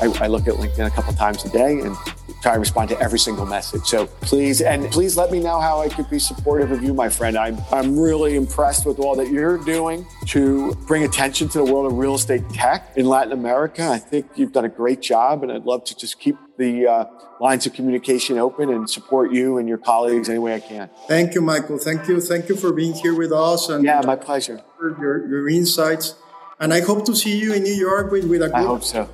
I, 0.00 0.24
I, 0.24 0.26
look 0.28 0.46
at 0.46 0.54
LinkedIn 0.54 0.86
a 0.86 0.90
couple 0.90 1.14
times 1.14 1.44
a 1.46 1.48
day 1.48 1.80
and 1.80 1.96
try 2.42 2.54
to 2.54 2.60
respond 2.60 2.88
to 2.90 3.00
every 3.00 3.18
single 3.18 3.46
message. 3.46 3.84
So 3.84 4.06
please, 4.06 4.60
and 4.60 4.90
please 4.90 5.16
let 5.16 5.30
me 5.30 5.40
know 5.40 5.60
how 5.60 5.80
I 5.80 5.88
could 5.88 6.08
be 6.08 6.18
supportive 6.18 6.70
of 6.70 6.82
you, 6.82 6.94
my 6.94 7.08
friend. 7.08 7.36
I'm, 7.36 7.58
I'm 7.72 7.98
really 7.98 8.36
impressed 8.36 8.86
with 8.86 8.98
all 8.98 9.16
that 9.16 9.30
you're 9.30 9.58
doing 9.58 10.06
to 10.26 10.74
bring 10.86 11.04
attention 11.04 11.48
to 11.50 11.58
the 11.58 11.64
world 11.64 11.90
of 11.90 11.98
real 11.98 12.14
estate 12.14 12.48
tech 12.50 12.92
in 12.96 13.06
Latin 13.06 13.32
America. 13.32 13.88
I 13.88 13.98
think 13.98 14.26
you've 14.36 14.52
done 14.52 14.64
a 14.64 14.68
great 14.68 15.00
job, 15.00 15.42
and 15.42 15.50
I'd 15.50 15.64
love 15.64 15.84
to 15.84 15.96
just 15.96 16.20
keep 16.20 16.36
the 16.56 16.86
uh, 16.86 17.04
lines 17.40 17.66
of 17.66 17.72
communication 17.72 18.38
open 18.38 18.70
and 18.70 18.88
support 18.90 19.32
you 19.32 19.58
and 19.58 19.68
your 19.68 19.78
colleagues 19.78 20.28
any 20.28 20.38
way 20.38 20.54
I 20.54 20.60
can. 20.60 20.90
Thank 21.06 21.34
you, 21.34 21.40
Michael. 21.40 21.78
Thank 21.78 22.08
you. 22.08 22.20
Thank 22.20 22.48
you 22.48 22.56
for 22.56 22.72
being 22.72 22.94
here 22.94 23.14
with 23.14 23.32
us. 23.32 23.68
And 23.68 23.84
yeah, 23.84 24.00
my 24.04 24.16
pleasure. 24.16 24.60
Your, 24.80 25.28
your 25.28 25.48
insights. 25.48 26.14
And 26.60 26.74
I 26.74 26.80
hope 26.80 27.04
to 27.06 27.14
see 27.14 27.38
you 27.38 27.52
in 27.52 27.62
New 27.62 27.74
York 27.74 28.10
with, 28.10 28.24
with 28.24 28.42
a 28.42 28.46
group 28.46 28.56
I 28.56 28.62
hope 28.62 28.82
so. 28.82 29.08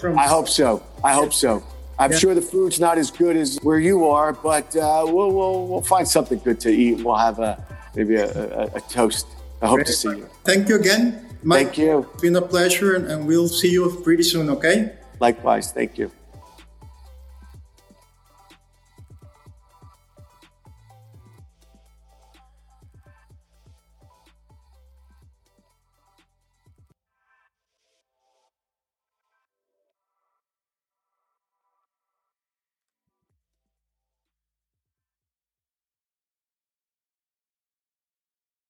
From- 0.00 0.16
I 0.18 0.28
hope 0.28 0.48
so. 0.48 0.82
I 1.02 1.12
hope 1.12 1.32
so. 1.32 1.64
I'm 1.98 2.10
yeah. 2.10 2.18
sure 2.18 2.34
the 2.34 2.42
food's 2.42 2.80
not 2.80 2.98
as 2.98 3.10
good 3.10 3.36
as 3.36 3.58
where 3.62 3.78
you 3.78 4.06
are, 4.06 4.32
but 4.32 4.74
uh, 4.76 5.04
we'll, 5.06 5.30
we'll, 5.32 5.66
we'll 5.68 5.82
find 5.82 6.06
something 6.06 6.38
good 6.40 6.58
to 6.60 6.70
eat. 6.70 7.04
We'll 7.04 7.16
have 7.16 7.38
a 7.38 7.64
maybe 7.94 8.16
a, 8.16 8.30
a, 8.32 8.64
a 8.74 8.80
toast. 8.80 9.26
I 9.62 9.66
hope 9.66 9.76
Great. 9.76 9.86
to 9.86 9.92
see 9.92 10.08
you. 10.08 10.28
Thank 10.44 10.68
you 10.68 10.76
again. 10.76 11.24
Mike, 11.42 11.66
Thank 11.66 11.78
you. 11.78 12.08
It's 12.12 12.22
been 12.22 12.36
a 12.36 12.42
pleasure, 12.42 12.96
and, 12.96 13.06
and 13.06 13.26
we'll 13.26 13.48
see 13.48 13.70
you 13.70 14.00
pretty 14.02 14.22
soon, 14.22 14.50
okay? 14.50 14.92
Likewise. 15.20 15.72
Thank 15.72 15.98
you. 15.98 16.10